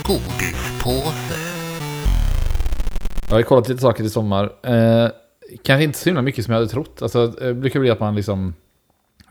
[0.03, 1.58] godispåse.
[3.29, 4.51] Jag har kollat lite saker i sommar.
[4.63, 5.09] Eh,
[5.63, 7.01] kanske inte så himla mycket som jag hade trott.
[7.01, 8.53] Alltså, det brukar bli att man liksom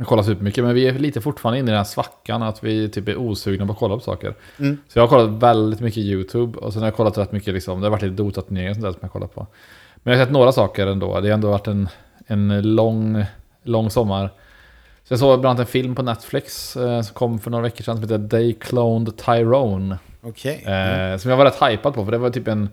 [0.05, 0.65] kollar supermycket.
[0.65, 3.67] Men vi är lite fortfarande inne i den här svackan att vi typ är osugna
[3.67, 4.35] på att kolla på saker.
[4.59, 4.79] Mm.
[4.89, 6.59] Så jag har kollat väldigt mycket YouTube.
[6.59, 8.85] Och sen har jag kollat rätt mycket, liksom, det har varit lite Dota-turneringar och sånt
[8.85, 9.47] där som jag kollat på.
[9.97, 11.21] Men jag har sett några saker ändå.
[11.21, 11.89] Det har ändå varit en,
[12.27, 13.25] en lång,
[13.63, 14.31] lång sommar.
[15.05, 17.85] Så jag såg bland annat en film på Netflix eh, som kom för några veckor
[17.85, 19.99] sedan som heter They Cloned Tyrone.
[20.23, 20.65] Okej.
[20.67, 22.69] Eh, Som jag var rätt hypad på, för det var typ en,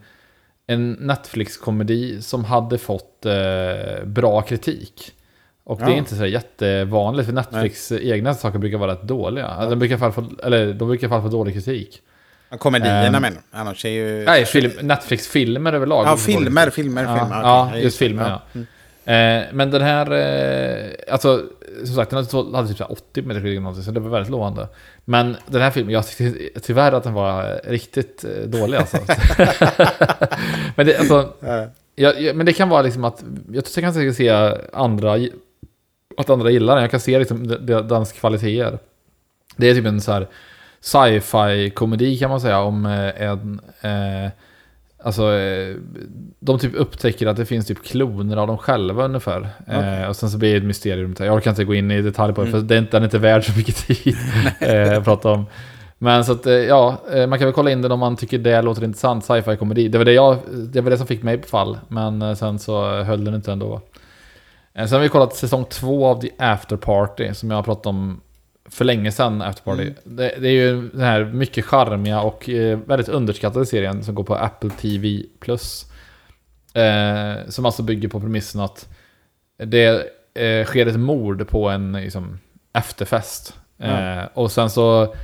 [0.68, 5.12] en Netflix-komedi som hade fått eh, bra kritik.
[5.64, 5.96] Och det är Ja.
[5.96, 9.66] inte så jättevanligt, för Netflix egna saker brukar vara rätt dåliga.
[9.70, 12.02] De brukar i alla fall få, eller de brukar i alla få dålig kritik.
[12.50, 13.58] Ja, Komedierna Ehm, menar du?
[13.58, 14.26] Annars är ju...
[14.26, 16.06] Nej, film, Netflix-filmer överlag.
[16.08, 16.74] Ja, filmer, kritik.
[16.76, 17.42] filmer, Ja, filmer.
[17.42, 18.42] ja, just filmer, ja.
[18.54, 18.68] Mm.
[19.08, 21.44] Eh, men den här, eh, alltså
[21.86, 24.10] som sagt den hade, hade typ så här 80 meter eller någonting, så det var
[24.10, 24.68] väldigt lovande.
[25.06, 28.98] Men den här filmen, jag tyckte tyvärr att den var riktigt eh, dålig alltså.
[30.76, 31.68] men, det, alltså Ja.
[31.96, 34.30] jag, men det kan vara liksom att, jag tror jag kan säkert se
[34.74, 35.20] andra,
[36.18, 36.82] att andra gillar den.
[36.82, 38.80] Jag kan se liksom de- de- dens kvaliteter.
[39.58, 40.28] Det är typ en så här
[40.82, 43.60] sci-fi komedi kan man säga om eh, en...
[43.82, 44.32] Eh,
[45.06, 45.76] alltså, eh,
[46.40, 49.50] de typ upptäcker att det finns typ kloner av dem själva ungefär.
[49.68, 50.02] Okej.
[50.02, 51.16] Eh, och sen så blir det ett mysterium.
[51.20, 52.62] Jag orkar inte gå in i detalj på det, Mm.
[52.62, 54.16] för det är inte, den är inte värd så mycket tid
[54.60, 55.46] eh, att prata om.
[55.98, 56.98] Men så att, ja,
[57.30, 59.26] man kan väl kolla in den om man tycker det låter intressant.
[59.26, 59.88] Sci-fi komedi.
[59.88, 61.78] Det var det, jag, det var det som fick mig på fall.
[61.88, 63.82] Men sen så höll den inte ändå.
[64.76, 68.22] Sen har vi kollat säsong två av The After Party, som jag har pratat om
[68.70, 69.84] för länge sedan, Afterparty.
[69.84, 69.96] Mm.
[70.04, 74.24] Det, det är ju den här mycket charmiga och eh, väldigt underskattade serien som går
[74.24, 75.26] på Apple TV+.
[76.74, 78.90] Eh, som alltså bygger på premissen att
[79.58, 82.40] det eh, sker ett mord på en liksom,
[82.74, 83.54] efterfest.
[83.78, 84.20] Ja.
[84.22, 85.16] Eh, och sen så,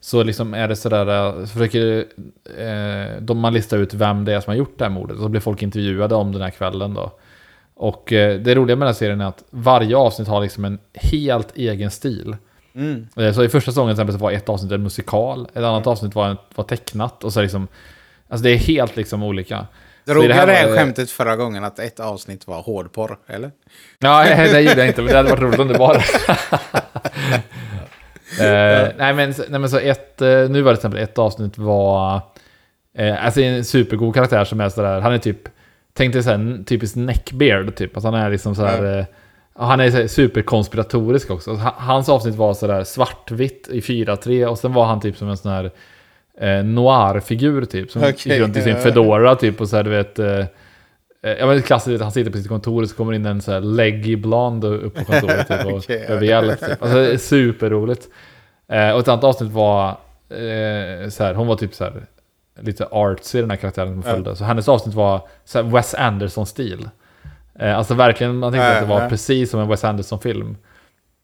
[0.00, 2.04] så liksom är det sådär, eh, så försöker
[2.58, 5.16] eh, de man listar ut vem det är som har gjort det här mordet.
[5.16, 7.12] Och så blir folk intervjuade om den här kvällen då.
[7.74, 11.56] Och det roliga med den här serien är att varje avsnitt har liksom en helt
[11.56, 12.36] egen stil.
[12.74, 13.06] Mm.
[13.16, 15.86] Eh, Så i första säsongen till exempel så var ett avsnitt en musikal, ett annat
[15.86, 17.68] avsnitt var, var tecknat och så liksom...
[18.28, 19.66] Alltså det är helt liksom olika.
[20.06, 23.50] I Drog det här det här skämtet förra gången att ett avsnitt var hårdporr, eller?
[23.98, 26.04] Ja, det gjorde jag inte, men det hade varit roligt om det var.
[28.40, 31.58] Eh, nej, men, nej men så ett, eh, nu var det till exempel ett avsnitt
[31.58, 32.20] var...
[32.98, 35.48] Eh, alltså en supergod karaktär som är sådär, han är typ...
[35.94, 37.96] Tänk dig såhär, en typisk neckbeard typ.
[37.96, 38.84] Alltså han är liksom såhär...
[38.84, 39.04] Ja.
[39.66, 41.50] Han är superkonspiratorisk också.
[41.54, 45.36] Ha- Hans avsnitt var sådär svartvitt i 4-3 och sen var han typ som en
[45.36, 45.70] sån här
[46.40, 47.90] eh, noir-figur typ.
[47.90, 50.18] Som Okej, gick runt i sin fedora typ och så här, du vet...
[50.18, 50.44] Eh,
[51.22, 53.52] Eh, Ja men klassiskt, han sitter på sitt kontor och så kommer in en så
[53.52, 56.14] här leggy blond upp på kontoret typ, och Okej, ja.
[56.14, 56.48] övergäll.
[56.56, 56.82] Typ.
[56.82, 58.08] Alltså det är superroligt.
[58.68, 59.88] Eh, och ett annat avsnitt var
[60.30, 62.06] eh, så här, hon var typ så här
[62.60, 64.36] lite artsy den här karaktären som följde.
[64.36, 66.88] Så hennes avsnitt var så här Wes Anderson-stil.
[67.60, 69.08] Eh, alltså verkligen, man tänkte Ja, att det var ja.
[69.08, 70.56] precis som en Wes Anderson-film.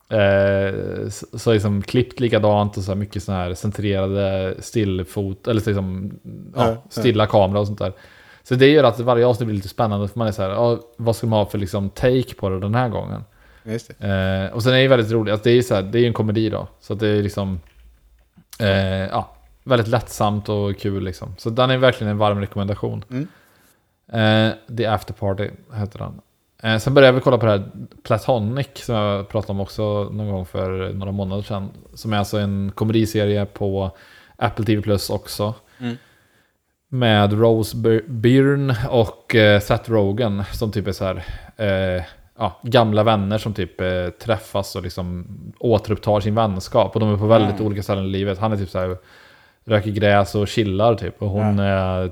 [0.09, 5.61] Eh, så, så liksom klippt likadant och så här mycket sån här centrerade stillfot, eller
[5.61, 6.13] så liksom,
[6.57, 6.83] ja, ja.
[6.89, 7.93] stilla kamera och sånt där.
[8.43, 10.81] Så det gör att varje avsnitt blir lite spännande, för man är så här, ja,
[10.97, 13.25] vad ska man ha för liksom take på det den här gången?
[13.99, 16.07] Eh, och sen är det väldigt roligt, alltså det är ju så här, det är
[16.07, 16.69] en komedi då.
[16.81, 17.61] Så det är liksom,
[18.61, 21.35] eh, ja, väldigt lättsamt och kul liksom.
[21.39, 23.05] Så den är verkligen en varm rekommendation.
[23.11, 23.29] Mm.
[24.13, 26.21] Eh, The After Party heter den.
[26.63, 27.71] Eh, sen började vi kolla på det här
[28.03, 31.71] Platonic som jag pratade om också någon gång för några månader sedan.
[31.95, 33.91] Som är alltså en komediserie på
[34.37, 35.55] Apple TV Plus också.
[35.79, 35.97] Mm.
[36.89, 41.25] Med Rose By- Byrne och eh, Seth Rogen som typ är så här,
[41.57, 42.03] eh,
[42.39, 45.27] ja, gamla vänner som typ eh, träffas och liksom
[45.59, 46.95] återupptar sin vänskap.
[46.95, 47.67] Och de är på väldigt Mm.
[47.67, 48.39] olika ställen i livet.
[48.39, 48.97] Han är typ så här,
[49.67, 51.23] röker gräs och chillar typ.
[51.23, 52.11] Och hon är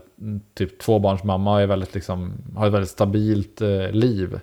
[0.54, 4.40] typ tvåbarnsmamma och är väldigt liksom, har ett väldigt stabilt eh, liv.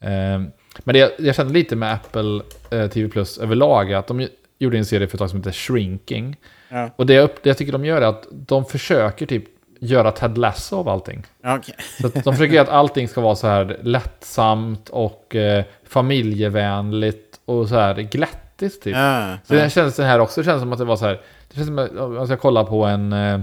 [0.00, 0.42] Eh,
[0.78, 4.78] men det jag kände lite med Apple eh, TV Plus överlag är att de gjorde
[4.78, 6.36] en serie för ett tag som heter Shrinking.
[6.68, 6.90] Ja.
[6.96, 9.44] Och det jag, det jag tycker de gör är att de försöker typ
[9.80, 11.26] göra Ted Lasso av allting.
[11.44, 11.74] Okej.
[12.00, 17.68] Så att de försöker att allting ska vara så här lättsamt och eh, familjevänligt och
[17.68, 18.96] så här glättigt typ.
[18.96, 19.62] Ja, Så ja.
[19.62, 21.20] det känns det här också, det känns som att det var så här,
[21.52, 23.12] det känns som att jag ska kolla på en...
[23.12, 23.40] Eh,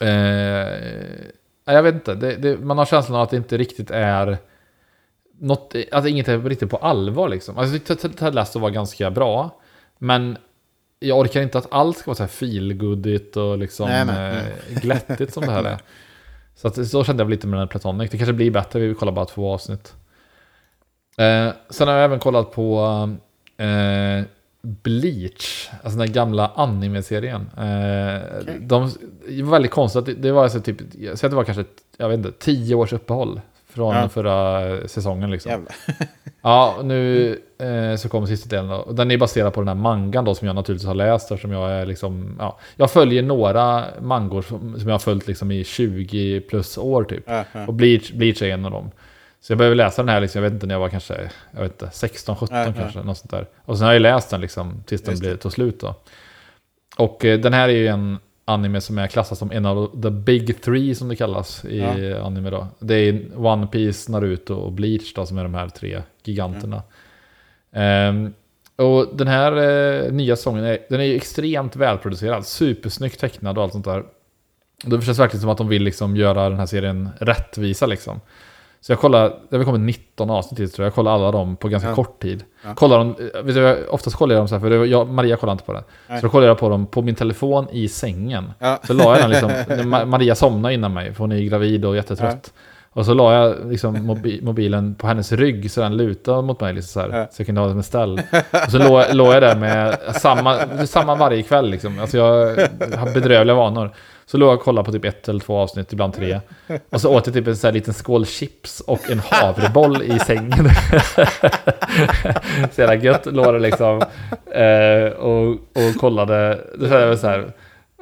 [0.00, 1.24] eh,
[1.64, 4.38] jag vet inte, det, det, man har känslan av att det inte riktigt är
[5.38, 7.58] något, att inget är riktigt på allvar liksom.
[7.58, 9.60] Alltså jag tyckte Ted Lasso var ganska bra,
[9.98, 10.38] men
[10.98, 14.80] jag orkar inte att allt ska vara så här feelgoodigt och liksom Nej, nej, eh,
[14.80, 15.78] glättigt som det här är.
[16.54, 18.10] Så, att, så kände jag lite med den här Platonic.
[18.10, 19.94] Det kanske blir bättre, vi kollar bara två avsnitt.
[21.18, 22.80] Eh, sen har jag även kollat på
[23.56, 24.24] eh,
[24.62, 27.40] Bleach, alltså den gamla anime-serien.
[27.56, 28.56] Eh, Okej.
[28.60, 28.90] de,
[29.28, 31.64] det var väldigt konstigt, det, det var alltså typ, jag säger att det var kanske,
[31.96, 33.40] jag vet inte, tio års uppehåll
[33.70, 34.08] från Ja.
[34.08, 35.66] förra säsongen liksom.
[36.42, 38.70] Ja, nu eh, så kommer sista delen.
[38.70, 41.52] Och Den är baserad på den här mangan då som jag naturligtvis har läst eftersom
[41.52, 45.64] jag är liksom, ja, jag följer några mangor som, som jag har följt liksom i
[45.64, 47.24] 20 plus år typ.
[47.26, 47.44] Ja.
[47.66, 48.90] Och Bleach, Bleach är en av dem.
[49.40, 51.62] Så jag började läsa den här, liksom, jag vet inte när jag var kanske, jag
[51.62, 52.72] vet inte, 16, 17 Ja, ja.
[52.72, 53.46] kanske, något sånt där.
[53.64, 55.94] Och sen har jag läst den liksom tills den Just blev, tog slut då.
[56.96, 60.10] Och eh, den här är ju en anime som är klassad som en av the
[60.10, 62.66] big three som det kallas i anime då.
[62.78, 66.82] Det är One Piece, Naruto och Bleach då som är de här tre giganterna.
[67.72, 68.34] Ehm,
[68.76, 73.64] och den här eh, nya säsongen är, den är ju extremt välproducerad, supersnyggt tecknad och
[73.64, 74.04] allt sånt där.
[74.84, 78.20] Det känns verkligen som att de vill liksom göra den här serien rättvisa liksom.
[78.80, 81.68] Så jag kollar, det har kommit 19 avsnitt tror jag, jag kollar alla dem på
[81.68, 81.94] ganska Ja.
[81.94, 82.44] kort tid.
[82.64, 82.74] Ja.
[82.74, 83.14] Kollar dem,
[83.44, 85.72] vet du, oftast kollar jag dem så här, för det jag, Maria kollar inte på
[85.72, 85.82] den.
[86.08, 86.20] Nej.
[86.20, 88.52] Så då kollar jag på dem på min telefon i sängen.
[88.58, 88.78] Ja.
[88.86, 92.52] Så la jag den liksom, Maria somnade innan mig, för hon är gravid och jättetrött.
[92.92, 96.74] Och så la jag liksom mobi mobilen på hennes rygg så den lutade mot mig
[96.74, 97.26] liksom så, här, Ja.
[97.30, 98.20] så jag kunde ha den en ställ.
[98.66, 101.98] Och så låg, låg jag där med samma, samma varje kväll liksom.
[102.00, 102.24] Alltså jag
[102.98, 103.90] har bedrövliga vanor.
[104.30, 106.40] Så låg jag och kollade på typ ett eller två avsnitt, ibland tre.
[106.90, 110.18] Och så åt jag typ en sån här liten skål chips och en havreboll i
[110.18, 110.52] sängen.
[112.72, 114.02] så jävla gött låg det liksom.
[114.50, 116.58] Eh, och, och kollade.
[116.78, 117.52] Så här, så här.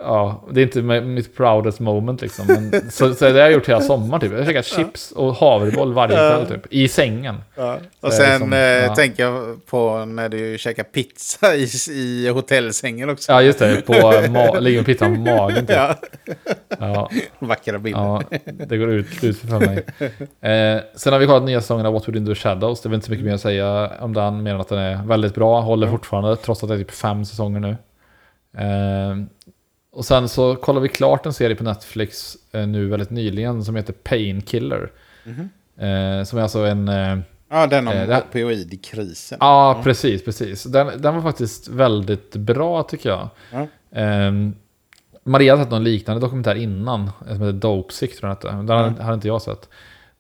[0.01, 2.47] Ja, det är inte mi- mitt proudest moment liksom.
[2.47, 4.33] Men, så, så det har jag gjort hela sommaren typ.
[4.33, 6.67] Jag har käkat chips och havreboll varje kväll typ.
[6.73, 7.37] I sängen.
[7.55, 7.79] Ja.
[8.01, 8.95] Och sen som- eh, ja.
[8.95, 13.33] tänker jag på när du käkar pizza i, i hotellsängen också.
[13.33, 13.83] Ja, just det.
[13.87, 15.77] På ma- ligger pizzan på magen typ.
[15.77, 15.95] Ja,
[16.81, 18.01] Ja, vackra bilder.
[18.01, 18.23] ja,
[18.67, 19.77] det går ut, ut för mig.
[20.41, 22.81] Eh, sen har vi kollat nya säsongen av What We Do in the Shadows.
[22.83, 24.79] Det är väl inte så mycket mer att säga om den, mer än att den
[24.79, 25.61] är väldigt bra.
[25.61, 27.77] Håller fortfarande, trots att det är typ fem säsonger nu.
[28.59, 29.17] Eh,
[29.97, 33.77] och sen så kollar vi klart en serie på Netflix eh, nu väldigt nyligen som
[33.77, 34.91] heter Painkiller.
[35.25, 35.49] Mhm.
[35.79, 36.89] Eh, som är alltså en...
[36.89, 37.19] Eh,
[37.49, 39.39] Ja, den om Eh, opioidkrisen.
[39.41, 40.65] Ja, precis, precis.
[40.65, 43.29] Den, den var faktiskt väldigt bra tycker jag.
[43.53, 43.67] Ja.
[43.93, 44.55] Ehm,
[45.25, 48.73] Maria hade sett någon liknande dokumentär innan, som heter Dope Sick tror jag den hette.
[48.73, 49.69] Den hade inte jag sett.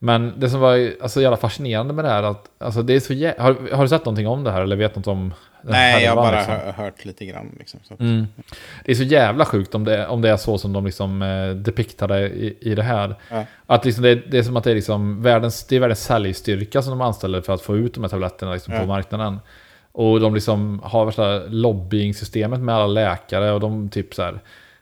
[0.07, 3.12] Men det som var alltså, jävla fascinerande med det här att, alltså det är så
[3.12, 6.11] jä- har, har du sett någonting om det här eller vet något om Nej, jag
[6.11, 6.54] har bara liksom?
[6.54, 7.57] hör, hört lite grann.
[7.59, 7.80] Liksom.
[7.98, 8.26] Mm.
[8.84, 11.48] Det är så jävla sjukt om det, om det är så som de liksom eh,
[11.50, 13.14] depiktade i, i det här.
[13.30, 13.44] Ja.
[13.66, 16.82] Att liksom det, det är som att det är liksom världens, det är världens säljstyrka
[16.82, 18.80] som de anställer för att få ut de här tabletterna liksom Ja.
[18.80, 19.38] på marknaden.
[19.92, 24.38] Och de liksom har värsta lobbyingsystemet med alla läkare och de typ så här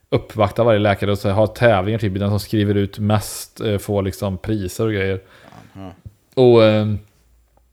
[0.09, 4.03] uppvaktar varje läkare och så har tävlingar typ den som skriver ut mest eh, får
[4.03, 5.21] liksom priser och grejer.
[5.73, 5.93] Ja.
[6.35, 6.95] Och eh,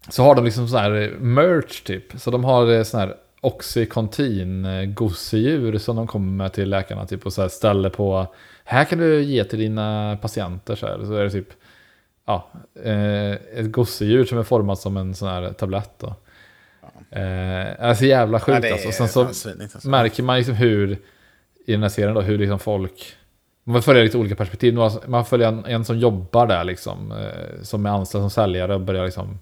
[0.09, 2.03] så har de liksom så här merch typ.
[2.15, 7.05] Så de har eh, sån här Oxycontin eh, gosedjur som de kommer med till läkarna
[7.05, 8.27] typ och så här ställer på
[8.63, 11.05] här kan du ge till dina patienter så här.
[11.05, 11.49] Så är det typ
[12.25, 12.49] ja,
[12.83, 16.15] eh, ett gosedjur som är format som en sån här tablett då.
[17.09, 18.87] Eh, alltså jävla sjukt Ja, alltså.
[18.87, 19.89] Och sen så alltså.
[19.89, 20.97] märker man liksom hur
[21.65, 23.15] i den här serien då, hur liksom folk
[23.63, 24.77] man följer lite olika perspektiv.
[25.07, 28.81] Man följer en, en som jobbar där liksom, eh, som är anställd som säljare och
[28.81, 29.39] börjar liksom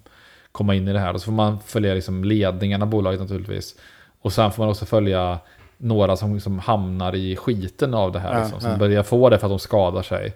[0.52, 1.14] komma in i det här.
[1.14, 3.74] Och så får man följa liksom ledningen av bolaget naturligtvis.
[4.20, 5.38] Och sen får man också följa
[5.78, 8.32] några som liksom hamnar i skiten av det här.
[8.34, 8.76] Ja, liksom, som ja.
[8.76, 10.34] börjar få det för att de skadar sig.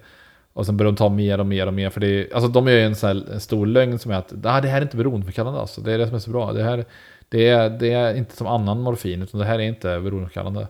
[0.53, 1.89] Och sen börjar de ta mer och mer och mer.
[1.89, 4.15] För det är, alltså de gör ju en, sån här, en stor lögn som är
[4.15, 5.59] att "Ah, det här är inte beroendeframkallande.
[5.59, 5.81] Alltså.
[5.81, 6.53] Det är det som är så bra.
[6.53, 6.85] Det, här,
[7.29, 10.67] det, är, det är inte som annan morfin, utan det här är inte beroendeframkallande.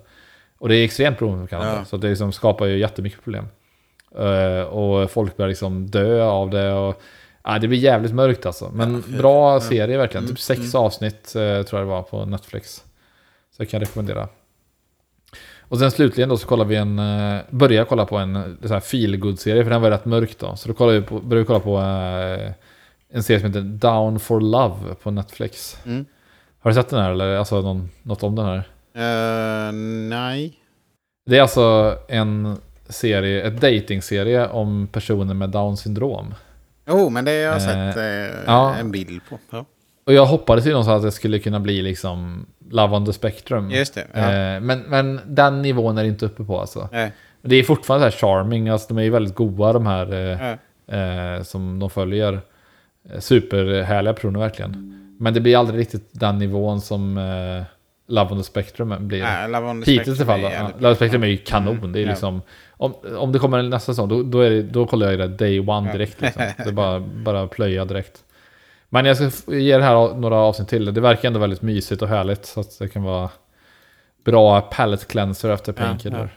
[0.59, 1.79] Och det är extremt beroendeframkallande.
[1.79, 1.85] Ja.
[1.85, 3.45] Så det liksom skapar ju jättemycket problem.
[4.17, 6.73] Eh, och folk börjar liksom dö av det.
[6.73, 7.01] Och,
[7.43, 8.71] ja, det blir jävligt mörkt alltså.
[8.73, 9.59] Men Ja, bra ja.
[9.59, 10.23] serie verkligen.
[10.23, 12.83] Mm, Typ sex avsnitt eh, tror jag det var på Netflix.
[13.51, 14.27] Så jag kan rekommendera.
[15.67, 18.79] Och sen slutligen då så kollar vi en, uh, börjar kolla på en så här
[18.79, 20.55] feel serie för den var rätt mörk då.
[20.55, 21.77] Så då kollar vi på, börjar vi kolla på
[23.09, 25.77] en serie som heter Down for Love på Netflix.
[25.85, 26.05] Mm.
[26.59, 28.63] Har du sett den här eller alltså någon, något om den här?
[28.95, 29.71] Eh,
[30.09, 30.53] nej.
[31.25, 32.57] Det är alltså en
[32.89, 36.33] serie, ett dating-serie om personer med Down syndrom.
[36.87, 38.75] Jo, men det har jag Eh, sett eh, ja.
[38.75, 39.37] en bild på.
[39.51, 39.65] Ja.
[40.05, 43.71] Och jag hoppades ju någonstans att det skulle kunna bli liksom Love on the Spectrum.
[43.71, 44.07] Just det.
[44.13, 44.19] Ja.
[44.21, 46.89] Eh, men, men den nivån är det inte uppe på alltså.
[46.91, 47.11] Nej.
[47.41, 51.35] Det är fortfarande så här charming, alltså de är ju väldigt goa de här eh,
[51.35, 52.41] eh, som de följer.
[53.19, 54.91] Superhärliga personer verkligen.
[55.19, 57.17] Men det blir aldrig riktigt den nivån som
[58.07, 59.23] Love on the Spectrum blir.
[59.23, 60.39] Nej, Love on the Hittills i alla fall.
[60.39, 61.77] Spectrum Ja, Love on the Spectrum är ju kanon.
[61.77, 62.09] Mm, Det är ja.
[62.09, 62.41] liksom,
[62.71, 65.59] om, om det kommer nästa säsong, då, då, är det, då kollar jag det day
[65.59, 65.93] one Ja.
[65.93, 66.21] direkt.
[66.21, 66.41] Liksom.
[66.57, 68.23] Det är bara, bara plöja direkt.
[68.89, 70.93] Men jag ska ge det här några avsnitt till.
[70.93, 72.45] Det verkar ändå väldigt mysigt och härligt.
[72.45, 73.29] Så att det kan vara
[74.25, 76.19] bra palette cleanser efter Ja, Painkiller.
[76.19, 76.27] ja.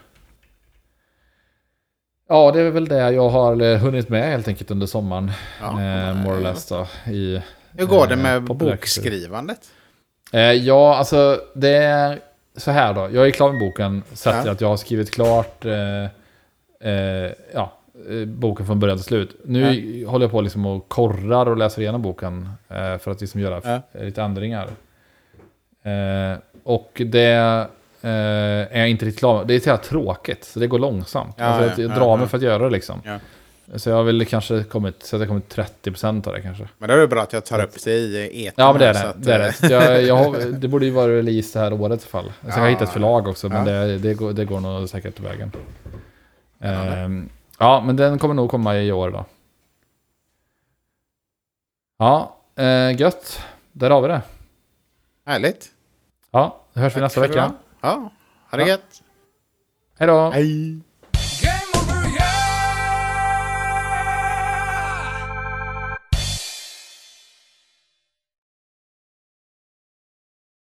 [2.29, 5.31] Ja, det är väl det jag har eh, hunnit med helt enkelt under sommaren.
[5.61, 5.67] Ja.
[5.67, 6.87] eh, more or less då.
[7.11, 7.41] I,
[7.77, 9.59] Hur går det eh, med bokskrivandet?
[10.33, 12.19] Eh, ja, alltså det är
[12.57, 13.09] så här då.
[13.13, 14.03] Jag är klar med boken.
[14.13, 14.51] Sett Ja.
[14.51, 16.03] att jag har skrivit klart eh,
[16.91, 17.71] eh, ja,
[18.09, 19.35] eh, boken från början till slut.
[19.45, 23.41] Nu håller jag på liksom och korrar och läser igenom boken eh, för att liksom
[23.41, 23.81] göra Ja.
[23.93, 24.67] f- lite ändringar.
[25.83, 27.67] Eh, och det
[28.01, 28.09] eh,
[28.71, 29.47] är jag inte riktigt klar med.
[29.47, 31.35] Det är så jävla tråkigt, så det går långsamt.
[31.37, 32.15] Ja, alltså, ja, jag, jag ja, drar ja.
[32.15, 33.01] mig för att göra det liksom.
[33.71, 33.79] Ja.
[33.79, 36.69] Så jag har väl kanske kommit, så att jag kommit 30% av det kanske.
[36.77, 38.53] Men då är det bra att jag tar upp det i etern.
[38.65, 39.09] Ja, men det är det.
[39.09, 39.69] att, det, är eh, det.
[39.69, 42.31] Jag, jag har, det borde ju vara release det här året i alla fall.
[42.41, 42.69] Sen har jag Ja.
[42.69, 43.73] hittat ett förlag också, men Ja.
[43.73, 45.51] det, det, går, det går nog säkert vägen.
[46.57, 46.91] Spännande.
[46.97, 49.25] Ehm, ja, men den kommer nog komma i år då.
[51.97, 53.41] Ja, eh, gött.
[53.71, 54.21] Där har vi det.
[55.25, 55.67] Härligt.
[56.31, 57.53] Ja, då hörs vi Tack nästa för vecka.
[57.81, 58.11] Ja,
[58.51, 58.67] ha det Ja.
[58.67, 59.01] gött.
[59.97, 60.29] Hej då!
[60.29, 60.79] Hej.